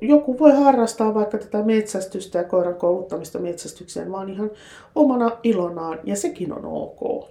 joku 0.00 0.38
voi 0.38 0.52
harrastaa 0.52 1.14
vaikka 1.14 1.38
tätä 1.38 1.62
metsästystä 1.62 2.38
ja 2.38 2.44
koiran 2.44 2.74
kouluttamista 2.74 3.38
metsästykseen 3.38 4.12
vaan 4.12 4.30
ihan 4.30 4.50
omana 4.94 5.30
ilonaan 5.42 5.98
ja 6.04 6.16
sekin 6.16 6.52
on 6.52 6.64
ok. 6.64 7.28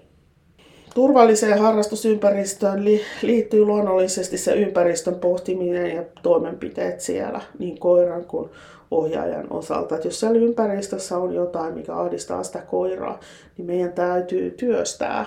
Turvalliseen 0.95 1.59
harrastusympäristöön 1.59 2.85
liittyy 3.21 3.65
luonnollisesti 3.65 4.37
se 4.37 4.53
ympäristön 4.53 5.15
pohtiminen 5.15 5.95
ja 5.95 6.03
toimenpiteet 6.21 7.01
siellä 7.01 7.41
niin 7.59 7.79
koiran 7.79 8.25
kuin 8.25 8.49
ohjaajan 8.91 9.47
osalta. 9.49 9.95
Että 9.95 10.07
jos 10.07 10.19
siellä 10.19 10.39
ympäristössä 10.39 11.17
on 11.17 11.35
jotain, 11.35 11.73
mikä 11.73 11.95
ahdistaa 11.95 12.43
sitä 12.43 12.59
koiraa, 12.59 13.19
niin 13.57 13.65
meidän 13.65 13.93
täytyy 13.93 14.51
työstää 14.51 15.25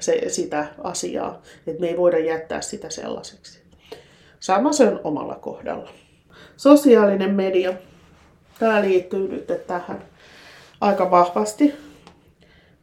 se, 0.00 0.28
sitä 0.28 0.66
asiaa. 0.84 1.42
Että 1.66 1.80
me 1.80 1.88
ei 1.88 1.96
voida 1.96 2.18
jättää 2.18 2.60
sitä 2.60 2.90
sellaiseksi. 2.90 3.58
Sama 4.40 4.72
se 4.72 4.88
on 4.88 5.00
omalla 5.04 5.34
kohdalla. 5.34 5.90
Sosiaalinen 6.56 7.34
media. 7.34 7.72
Tämä 8.58 8.82
liittyy 8.82 9.28
nyt 9.28 9.66
tähän 9.66 10.04
aika 10.80 11.10
vahvasti. 11.10 11.74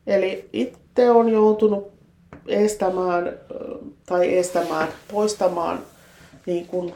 Eli 0.07 0.49
itse 0.53 1.09
on 1.11 1.29
joutunut 1.29 1.91
estämään 2.47 3.39
tai 4.05 4.37
estämään, 4.37 4.87
poistamaan 5.11 5.79
niin 6.45 6.67
kuin 6.67 6.93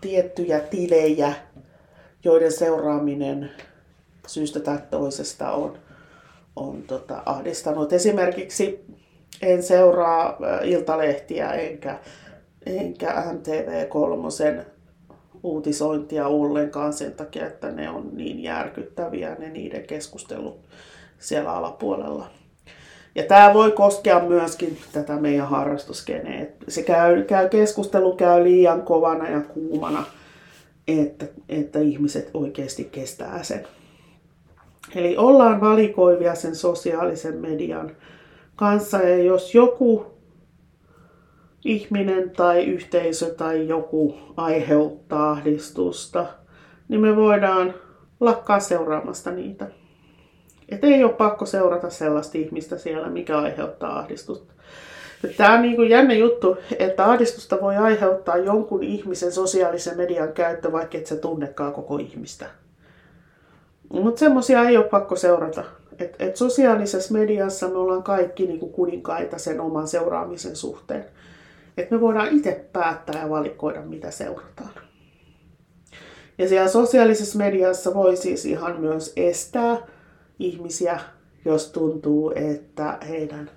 tiettyjä 0.00 0.60
tilejä, 0.60 1.32
joiden 2.24 2.52
seuraaminen 2.52 3.50
syystä 4.26 4.60
tai 4.60 4.78
toisesta 4.90 5.50
on, 5.50 5.78
on 6.56 6.82
tota, 6.82 7.22
ahdistanut. 7.26 7.92
Esimerkiksi 7.92 8.84
en 9.42 9.62
seuraa 9.62 10.38
iltalehtiä 10.64 11.52
enkä, 11.52 11.98
enkä 12.66 13.24
MTV3 13.32 14.64
uutisointia 15.42 16.26
ollenkaan 16.26 16.92
sen 16.92 17.12
takia, 17.12 17.46
että 17.46 17.70
ne 17.70 17.90
on 17.90 18.10
niin 18.12 18.42
järkyttäviä 18.42 19.34
ne 19.38 19.50
niiden 19.50 19.86
keskustelut 19.86 20.60
siellä 21.18 21.52
alapuolella. 21.52 22.30
Ja 23.14 23.22
tämä 23.22 23.54
voi 23.54 23.72
koskea 23.72 24.20
myöskin 24.20 24.78
tätä 24.92 25.16
meidän 25.16 25.48
harrastuskeneä. 25.48 26.46
Se 26.68 26.82
käy, 26.82 27.24
käy, 27.24 27.48
keskustelu 27.48 28.16
käy 28.16 28.44
liian 28.44 28.82
kovana 28.82 29.28
ja 29.28 29.40
kuumana, 29.40 30.04
että, 30.88 31.26
että 31.48 31.78
ihmiset 31.78 32.30
oikeasti 32.34 32.84
kestää 32.84 33.42
sen. 33.42 33.66
Eli 34.94 35.16
ollaan 35.16 35.60
valikoivia 35.60 36.34
sen 36.34 36.54
sosiaalisen 36.54 37.36
median 37.36 37.90
kanssa 38.56 38.98
ja 38.98 39.22
jos 39.22 39.54
joku 39.54 40.06
ihminen 41.64 42.30
tai 42.30 42.64
yhteisö 42.64 43.34
tai 43.34 43.68
joku 43.68 44.16
aiheuttaa 44.36 45.30
ahdistusta, 45.30 46.26
niin 46.88 47.00
me 47.00 47.16
voidaan 47.16 47.74
lakkaa 48.20 48.60
seuraamasta 48.60 49.30
niitä. 49.30 49.66
Et 50.68 50.84
ei 50.84 51.04
ole 51.04 51.12
pakko 51.12 51.46
seurata 51.46 51.90
sellaista 51.90 52.38
ihmistä 52.38 52.78
siellä, 52.78 53.08
mikä 53.08 53.38
aiheuttaa 53.38 53.98
ahdistusta. 53.98 54.52
Tämä 55.36 55.54
on 55.54 55.62
niin 55.62 55.76
kuin 55.76 55.88
jännä 55.88 56.14
juttu, 56.14 56.56
että 56.78 57.04
ahdistusta 57.04 57.58
voi 57.60 57.76
aiheuttaa 57.76 58.36
jonkun 58.36 58.82
ihmisen 58.82 59.32
sosiaalisen 59.32 59.96
median 59.96 60.32
käyttö, 60.32 60.72
vaikka 60.72 60.98
et 60.98 61.06
sä 61.06 61.16
tunnekaan 61.16 61.72
koko 61.72 61.98
ihmistä. 61.98 62.46
Mutta 63.88 64.18
semmoisia 64.18 64.68
ei 64.68 64.76
ole 64.76 64.84
pakko 64.84 65.16
seurata. 65.16 65.64
Et, 65.98 66.16
et 66.18 66.36
sosiaalisessa 66.36 67.12
mediassa 67.14 67.68
me 67.68 67.76
ollaan 67.76 68.02
kaikki 68.02 68.46
niin 68.46 68.60
kuin 68.60 68.72
kuninkaita 68.72 69.38
sen 69.38 69.60
oman 69.60 69.88
seuraamisen 69.88 70.56
suhteen. 70.56 71.04
Et 71.76 71.90
me 71.90 72.00
voidaan 72.00 72.36
itse 72.36 72.64
päättää 72.72 73.22
ja 73.22 73.30
valikoida, 73.30 73.82
mitä 73.82 74.10
seurataan. 74.10 74.70
Ja 76.38 76.48
siellä 76.48 76.68
sosiaalisessa 76.68 77.38
mediassa 77.38 77.94
voi 77.94 78.16
siis 78.16 78.44
ihan 78.44 78.80
myös 78.80 79.12
estää 79.16 79.78
ihmisiä, 80.38 81.00
jos 81.44 81.70
tuntuu, 81.70 82.32
että 82.34 82.98
heidän, 83.08 83.50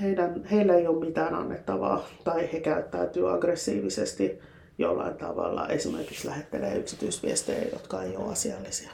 heidän, 0.00 0.44
heillä 0.44 0.74
ei 0.74 0.86
ole 0.86 1.06
mitään 1.06 1.34
annettavaa 1.34 2.06
tai 2.24 2.48
he 2.52 2.60
käyttäytyy 2.60 3.34
aggressiivisesti 3.34 4.38
jollain 4.78 5.14
tavalla, 5.14 5.68
esimerkiksi 5.68 6.28
lähettelee 6.28 6.76
yksityisviestejä, 6.76 7.62
jotka 7.72 8.02
ei 8.02 8.16
ole 8.16 8.32
asiallisia. 8.32 8.90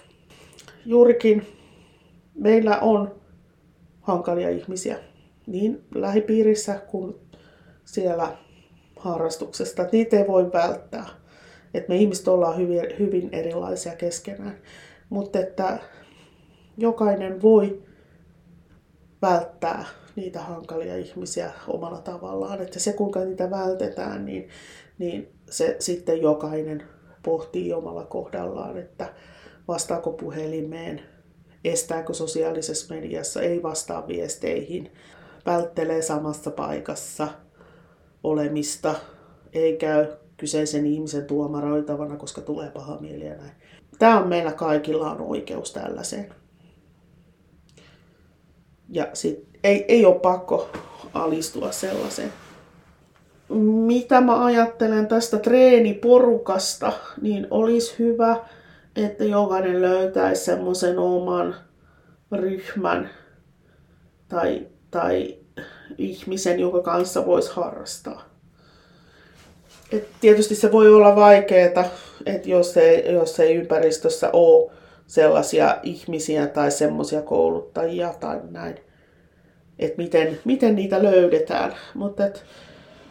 Juurikin 0.86 1.46
meillä 2.34 2.78
on 2.78 3.14
hankalia 4.00 4.50
ihmisiä 4.50 4.98
niin 5.46 5.84
lähipiirissä 5.94 6.74
kuin 6.86 7.14
siellä 7.84 8.36
harrastuksesta. 8.96 9.86
Niitä 9.92 10.18
ei 10.18 10.26
voi 10.26 10.52
välttää. 10.52 11.06
että 11.74 11.88
me 11.88 11.96
ihmiset 11.96 12.28
ollaan 12.28 12.56
hyvin, 12.56 12.82
hyvin 12.98 13.28
erilaisia 13.32 13.96
keskenään. 13.96 14.58
Mutta 15.08 15.38
että 15.38 15.78
jokainen 16.78 17.42
voi 17.42 17.82
välttää 19.22 19.84
niitä 20.16 20.40
hankalia 20.40 20.96
ihmisiä 20.96 21.52
omalla 21.68 22.00
tavallaan. 22.00 22.60
Että 22.62 22.78
se 22.78 22.92
kuinka 22.92 23.20
niitä 23.20 23.50
vältetään, 23.50 24.24
niin, 24.24 24.48
niin 24.98 25.28
se 25.50 25.76
sitten 25.78 26.22
jokainen 26.22 26.82
pohtii 27.22 27.72
omalla 27.72 28.04
kohdallaan, 28.04 28.76
että 28.76 29.14
vastaako 29.68 30.12
puhelimeen, 30.12 31.00
estääkö 31.64 32.14
sosiaalisessa 32.14 32.94
mediassa, 32.94 33.42
ei 33.42 33.62
vastaa 33.62 34.08
viesteihin, 34.08 34.92
välttelee 35.46 36.02
samassa 36.02 36.50
paikassa 36.50 37.28
olemista, 38.22 38.94
ei 39.52 39.76
käy 39.76 40.06
kyseisen 40.36 40.86
ihmisen 40.86 41.24
tuomaroitavana, 41.24 42.16
koska 42.16 42.40
tulee 42.40 42.70
paha 42.70 42.98
mieli 43.00 43.26
ja 43.26 43.36
näin. 43.36 43.52
Tämä 43.98 44.20
on 44.20 44.28
meillä 44.28 44.52
kaikilla 44.52 45.10
on 45.10 45.20
oikeus 45.20 45.72
tällaiseen. 45.72 46.34
Ja 48.88 49.08
sit 49.12 49.46
ei, 49.64 49.84
ei 49.88 50.04
ole 50.04 50.20
pakko 50.20 50.68
alistua 51.14 51.72
sellaiseen. 51.72 52.32
Mitä 53.86 54.20
mä 54.20 54.44
ajattelen 54.44 55.06
tästä 55.06 55.38
treeniporukasta, 55.38 56.92
niin 57.22 57.46
olisi 57.50 57.94
hyvä, 57.98 58.36
että 58.96 59.24
jokainen 59.24 59.82
löytäisi 59.82 60.44
semmoisen 60.44 60.98
oman 60.98 61.54
ryhmän 62.32 63.10
tai, 64.28 64.66
tai 64.90 65.36
ihmisen, 65.98 66.60
jonka 66.60 66.82
kanssa 66.82 67.26
voisi 67.26 67.50
harrastaa. 67.52 68.24
Et 69.92 70.08
tietysti 70.20 70.54
se 70.54 70.72
voi 70.72 70.94
olla 70.94 71.16
vaikeaa, 71.16 71.66
että 72.26 72.48
jos 72.48 72.76
ei, 72.76 73.12
jos 73.12 73.40
ei 73.40 73.54
ympäristössä 73.54 74.30
ole 74.32 74.72
sellaisia 75.06 75.78
ihmisiä 75.82 76.46
tai 76.46 76.70
semmoisia 76.70 77.22
kouluttajia 77.22 78.14
tai 78.20 78.40
näin, 78.50 78.76
että 79.78 80.02
miten, 80.02 80.38
miten 80.44 80.76
niitä 80.76 81.02
löydetään. 81.02 81.74
Mutta 81.94 82.24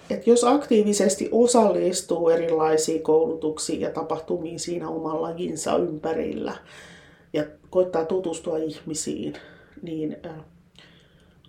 et, 0.09 0.17
et 0.17 0.27
jos 0.27 0.43
aktiivisesti 0.43 1.29
osallistuu 1.31 2.29
erilaisiin 2.29 3.03
koulutuksiin 3.03 3.81
ja 3.81 3.89
tapahtumiin 3.89 4.59
siinä 4.59 4.89
oman 4.89 5.21
lajinsa 5.21 5.77
ympärillä 5.77 6.53
ja 7.33 7.43
koittaa 7.69 8.05
tutustua 8.05 8.57
ihmisiin, 8.57 9.33
niin 9.81 10.17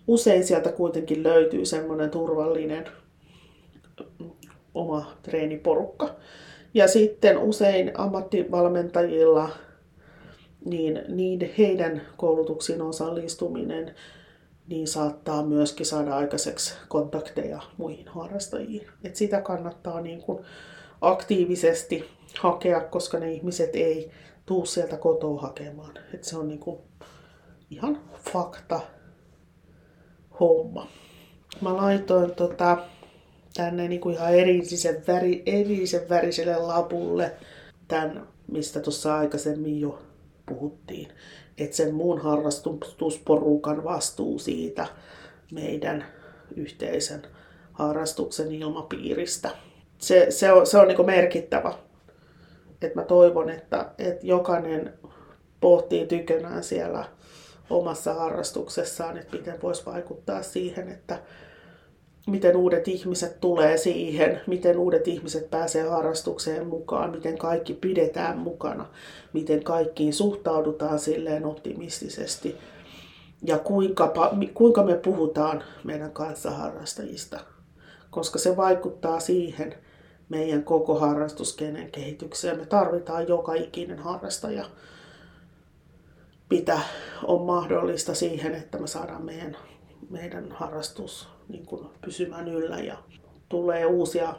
usein 0.07 0.45
sieltä 0.45 0.73
kuitenkin 0.73 1.23
löytyy 1.23 1.65
semmoinen 1.65 2.11
turvallinen 2.11 2.85
oma 4.75 5.17
treeniporukka. 5.23 6.15
Ja 6.75 6.89
sitten 6.89 7.39
usein 7.39 7.93
ammattivalmentajilla, 7.95 9.49
niin, 10.65 11.01
niin 11.09 11.51
heidän 11.59 12.03
koulutuksiin 12.17 12.83
osallistuminen 12.83 13.95
niin 14.69 14.89
saattaa 14.89 15.43
myöskin 15.43 15.87
saada 15.87 16.17
aikaiseksi 16.17 16.75
kontakteja 16.89 17.63
muihin 17.77 18.09
harrastajiin. 18.09 18.87
Et 19.05 19.17
sitä 19.17 19.41
kannattaa 19.41 20.01
niin 20.01 20.23
kuin 20.23 20.45
aktiivisesti 21.01 22.05
hakea, 22.39 22.81
koska 22.81 23.19
ne 23.19 23.33
ihmiset 23.33 23.77
ei 23.77 24.11
tuu 24.47 24.67
sieltä 24.67 24.97
kotoa 24.97 25.41
hakemaan. 25.41 25.95
Et 26.15 26.25
se 26.25 26.37
on 26.37 26.49
niin 26.49 26.61
kuin 26.61 26.79
ihan 27.71 28.01
fakta 28.33 28.81
homma. 30.41 30.89
Mä 31.61 31.77
laitoin 31.77 32.35
tota, 32.35 32.79
tänne 33.55 33.89
niin 33.89 34.01
kuin 34.01 34.15
ihan 34.15 34.35
erillisen, 34.35 35.03
väri, 35.07 35.43
erillisen 35.47 36.09
väriselle 36.09 36.57
lapulle 36.57 37.33
tämän, 37.89 38.27
mistä 38.47 38.81
tuossa 38.81 39.19
aikaisemmin 39.19 39.81
jo 39.81 40.03
puhuttiin. 40.47 41.09
Että 41.59 41.77
sen 41.77 41.95
muun 41.95 42.19
harrastusporukan 42.19 43.85
vastuu 43.85 44.39
siitä 44.39 44.87
meidän 45.53 46.05
yhteisen 46.57 47.23
harrastuksen 47.73 48.53
ilmapiiristä. 48.53 49.51
Se, 49.99 50.27
se 50.31 50.53
on, 50.53 50.67
se 50.67 50.79
on 50.79 50.89
niin 50.89 51.07
merkittävä. 51.07 51.75
Et 52.83 52.95
mä 52.95 53.03
toivon, 53.03 53.51
että, 53.51 53.91
että 53.99 54.27
jokainen 54.27 54.95
pohtii 55.61 56.07
tykönään 56.07 56.65
siellä 56.65 57.05
omassa 57.71 58.15
harrastuksessaan, 58.15 59.19
että 59.19 59.37
miten 59.37 59.63
voisi 59.63 59.87
vaikuttaa 59.87 60.43
siihen, 60.43 60.89
että 60.89 61.19
miten 62.27 62.57
uudet 62.57 62.89
ihmiset 62.89 63.41
tulee 63.41 63.77
siihen, 63.77 64.41
miten 64.47 64.79
uudet 64.79 65.09
ihmiset 65.09 65.51
pääsee 65.51 65.83
harrastukseen 65.83 66.67
mukaan, 66.67 67.11
miten 67.11 67.39
kaikki 67.39 67.75
pidetään 67.75 68.39
mukana, 68.39 68.87
miten 69.33 69.65
kaikkiin 69.65 70.13
suhtaudutaan 70.13 70.99
silleen 70.99 71.45
optimistisesti 71.47 72.57
ja 73.43 73.59
kuinka, 73.59 74.13
kuinka 74.55 74.83
me 74.83 74.95
puhutaan 74.95 75.63
meidän 75.85 76.13
kanssaharrastajista, 76.13 77.41
koska 78.11 78.39
se 78.39 78.57
vaikuttaa 78.57 79.21
siihen 79.21 79.75
meidän 80.29 80.65
koko 80.65 80.95
harrastuskenen 80.95 81.91
kehitykseen. 81.91 82.59
Me 82.59 82.67
tarvitaan 82.67 83.29
joka 83.29 83.55
ikinen 83.55 83.99
harrastaja, 83.99 84.65
mitä 86.51 86.81
on 87.27 87.43
mahdollista 87.43 88.15
siihen, 88.15 88.55
että 88.55 88.79
me 88.79 88.87
saadaan 88.87 89.25
meidän, 89.25 89.57
meidän 90.11 90.53
harrastus 90.53 91.29
niin 91.49 91.67
kuin 91.67 91.87
pysymään 92.01 92.49
yllä 92.49 92.79
ja 92.79 92.99
tulee 93.49 93.87
uusia 93.87 94.35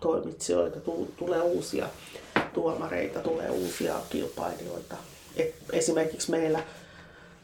toimitsijoita, 0.00 0.80
tulee 1.16 1.40
uusia 1.40 1.86
tuomareita, 2.54 3.20
tulee 3.20 3.50
uusia 3.50 3.94
kilpailijoita. 4.10 4.96
Et 5.36 5.54
esimerkiksi 5.72 6.30
meillä 6.30 6.62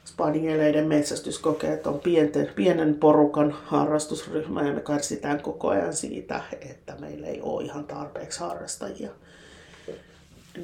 spanieleiden 0.04 0.86
metsästyskokeet 0.86 1.86
on 1.86 2.00
pienten, 2.00 2.52
pienen 2.54 2.94
porukan 2.94 3.50
harrastusryhmä 3.50 4.62
ja 4.62 4.72
me 4.72 4.80
kärsitään 4.80 5.42
koko 5.42 5.68
ajan 5.68 5.94
siitä, 5.94 6.42
että 6.60 6.96
meillä 7.00 7.26
ei 7.26 7.40
ole 7.40 7.64
ihan 7.64 7.84
tarpeeksi 7.84 8.40
harrastajia. 8.40 9.10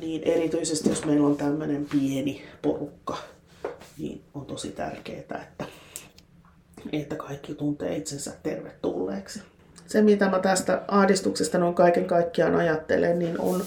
Niin 0.00 0.22
erityisesti 0.22 0.88
jos 0.88 1.04
meillä 1.04 1.26
on 1.26 1.36
tämmöinen 1.36 1.86
pieni 1.92 2.44
porukka, 2.62 3.18
niin 3.98 4.20
on 4.34 4.46
tosi 4.46 4.70
tärkeää, 4.70 5.18
että 5.18 5.64
että 6.92 7.16
kaikki 7.16 7.54
tuntee 7.54 7.96
itsensä 7.96 8.32
tervetulleeksi. 8.42 9.42
Se, 9.86 10.02
mitä 10.02 10.28
mä 10.28 10.38
tästä 10.38 10.82
ahdistuksesta 10.88 11.58
noin 11.58 11.74
kaiken 11.74 12.04
kaikkiaan 12.04 12.54
ajattelen, 12.54 13.18
niin 13.18 13.40
on, 13.40 13.64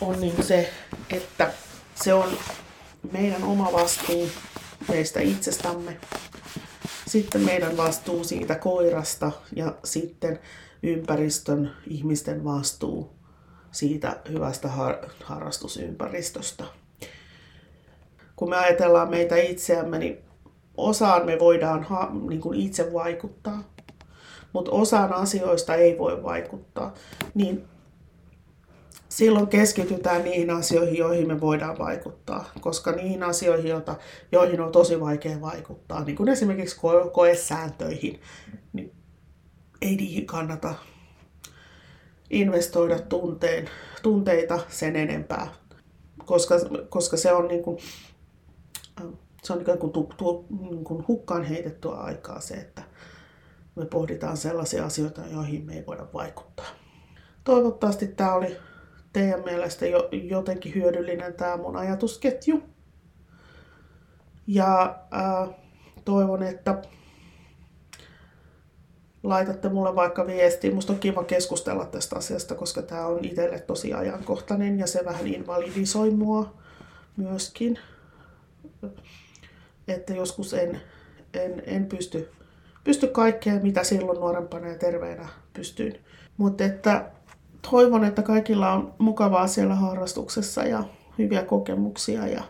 on 0.00 0.20
niin 0.20 0.42
se, 0.42 0.70
että 1.10 1.50
se 1.94 2.14
on 2.14 2.28
meidän 3.12 3.44
oma 3.44 3.72
vastuu 3.72 4.28
meistä 4.88 5.20
itsestämme, 5.20 5.96
sitten 7.06 7.40
meidän 7.40 7.76
vastuu 7.76 8.24
siitä 8.24 8.54
koirasta 8.54 9.32
ja 9.56 9.74
sitten 9.84 10.38
ympäristön 10.82 11.76
ihmisten 11.86 12.44
vastuu 12.44 13.12
siitä 13.72 14.16
hyvästä 14.28 14.68
har- 14.68 15.08
harrastusympäristöstä. 15.24 16.64
Kun 18.36 18.50
me 18.50 18.56
ajatellaan 18.56 19.10
meitä 19.10 19.36
itseämme, 19.36 19.98
niin 19.98 20.18
osaan 20.80 21.26
me 21.26 21.38
voidaan 21.38 21.82
ha, 21.82 22.10
niin 22.28 22.40
kuin 22.40 22.60
itse 22.60 22.92
vaikuttaa, 22.92 23.62
mutta 24.52 24.70
osaan 24.70 25.12
asioista 25.12 25.74
ei 25.74 25.98
voi 25.98 26.22
vaikuttaa, 26.22 26.94
niin 27.34 27.64
silloin 29.08 29.46
keskitytään 29.46 30.24
niihin 30.24 30.50
asioihin, 30.50 30.96
joihin 30.98 31.26
me 31.26 31.40
voidaan 31.40 31.78
vaikuttaa, 31.78 32.50
koska 32.60 32.92
niihin 32.92 33.22
asioihin, 33.22 33.70
joita, 33.70 33.96
joihin 34.32 34.60
on 34.60 34.72
tosi 34.72 35.00
vaikea 35.00 35.40
vaikuttaa, 35.40 36.04
niin 36.04 36.16
kuin 36.16 36.28
esimerkiksi 36.28 36.76
ko- 36.76 37.10
koesääntöihin, 37.10 38.20
niin 38.72 38.92
ei 39.82 39.96
niihin 39.96 40.26
kannata 40.26 40.74
investoida 42.30 42.98
tunteen, 42.98 43.70
tunteita 44.02 44.58
sen 44.68 44.96
enempää, 44.96 45.48
koska, 46.24 46.54
koska 46.88 47.16
se 47.16 47.32
on 47.32 47.48
niin 47.48 47.62
kuin, 47.62 47.78
se 49.42 49.52
on 49.52 49.60
ikään 49.60 49.78
kuin, 49.78 49.92
tu, 49.92 50.12
tu, 50.16 50.46
niin 50.60 50.84
kuin 50.84 51.04
hukkaan 51.08 51.44
heitettyä 51.44 51.92
aikaa 51.92 52.40
se, 52.40 52.54
että 52.54 52.82
me 53.76 53.86
pohditaan 53.86 54.36
sellaisia 54.36 54.84
asioita, 54.84 55.20
joihin 55.32 55.66
me 55.66 55.74
ei 55.74 55.86
voida 55.86 56.06
vaikuttaa. 56.14 56.66
Toivottavasti 57.44 58.06
tämä 58.06 58.34
oli 58.34 58.56
teidän 59.12 59.44
mielestä 59.44 59.86
jo, 59.86 60.08
jotenkin 60.12 60.74
hyödyllinen 60.74 61.34
tämä 61.34 61.56
mun 61.56 61.76
ajatusketju. 61.76 62.62
Ja 64.46 64.98
ää, 65.10 65.48
toivon, 66.04 66.42
että 66.42 66.82
laitatte 69.22 69.68
mulle 69.68 69.94
vaikka 69.94 70.26
viestiä. 70.26 70.74
Musta 70.74 70.92
on 70.92 70.98
kiva 70.98 71.24
keskustella 71.24 71.86
tästä 71.86 72.16
asiasta, 72.16 72.54
koska 72.54 72.82
tämä 72.82 73.06
on 73.06 73.24
itselle 73.24 73.60
tosi 73.60 73.92
ajankohtainen 73.92 74.78
ja 74.78 74.86
se 74.86 75.04
vähän 75.04 75.26
invalidisoi 75.26 76.10
mua 76.10 76.54
myöskin 77.16 77.78
että 79.94 80.14
joskus 80.14 80.54
en, 80.54 80.80
en, 81.34 81.62
en 81.66 81.86
pysty, 81.86 82.30
pysty 82.84 83.06
kaikkeen, 83.06 83.62
mitä 83.62 83.84
silloin 83.84 84.20
nuorempana 84.20 84.68
ja 84.68 84.78
terveenä 84.78 85.28
pystyin. 85.52 86.00
Mutta 86.36 86.64
että 86.64 87.10
toivon, 87.70 88.04
että 88.04 88.22
kaikilla 88.22 88.72
on 88.72 88.94
mukavaa 88.98 89.46
siellä 89.46 89.74
harrastuksessa 89.74 90.64
ja 90.64 90.84
hyviä 91.18 91.42
kokemuksia, 91.42 92.26
ja, 92.26 92.42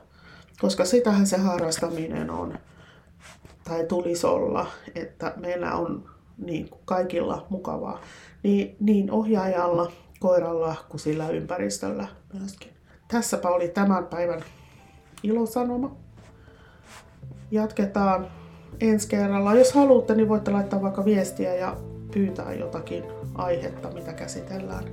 koska 0.61 0.85
sitähän 0.85 1.27
se 1.27 1.37
harrastaminen 1.37 2.31
on, 2.31 2.59
tai 3.65 3.87
tulisi 3.87 4.27
olla, 4.27 4.67
että 4.95 5.33
meillä 5.37 5.75
on 5.75 6.11
niin 6.39 6.71
kaikilla 6.85 7.47
mukavaa, 7.51 8.01
niin, 8.43 8.77
niin 8.81 9.11
ohjaajalla, 9.11 9.93
koiralla 10.21 10.75
kuin 10.89 11.01
sillä 11.01 11.29
ympäristöllä 11.29 12.09
myöskin. 12.33 12.71
Tässäpä 13.09 13.49
oli 13.49 13.69
tämän 13.69 14.07
päivän 14.07 14.45
ilosanoma 15.23 15.97
jatketaan 17.51 18.27
ensi 18.81 19.09
kerralla. 19.09 19.55
Jos 19.55 19.73
haluatte, 19.73 20.15
niin 20.15 20.29
voitte 20.29 20.51
laittaa 20.51 20.83
vaikka 20.83 21.05
viestiä 21.05 21.55
ja 21.55 21.77
pyytää 22.13 22.53
jotakin 22.53 23.05
aihetta, 23.35 23.91
mitä 23.91 24.13
käsitellään. 24.13 24.85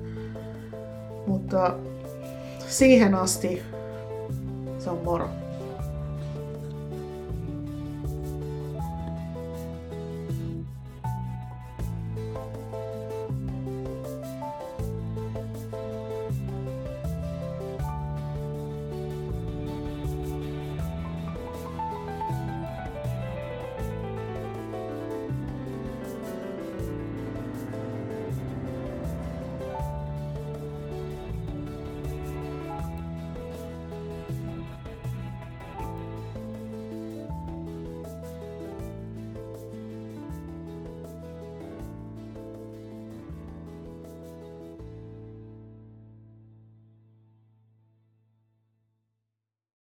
Mutta 1.27 1.75
siihen 2.67 3.15
asti 3.15 3.61
se 4.79 4.89
on 4.89 5.01
moro. 5.03 5.29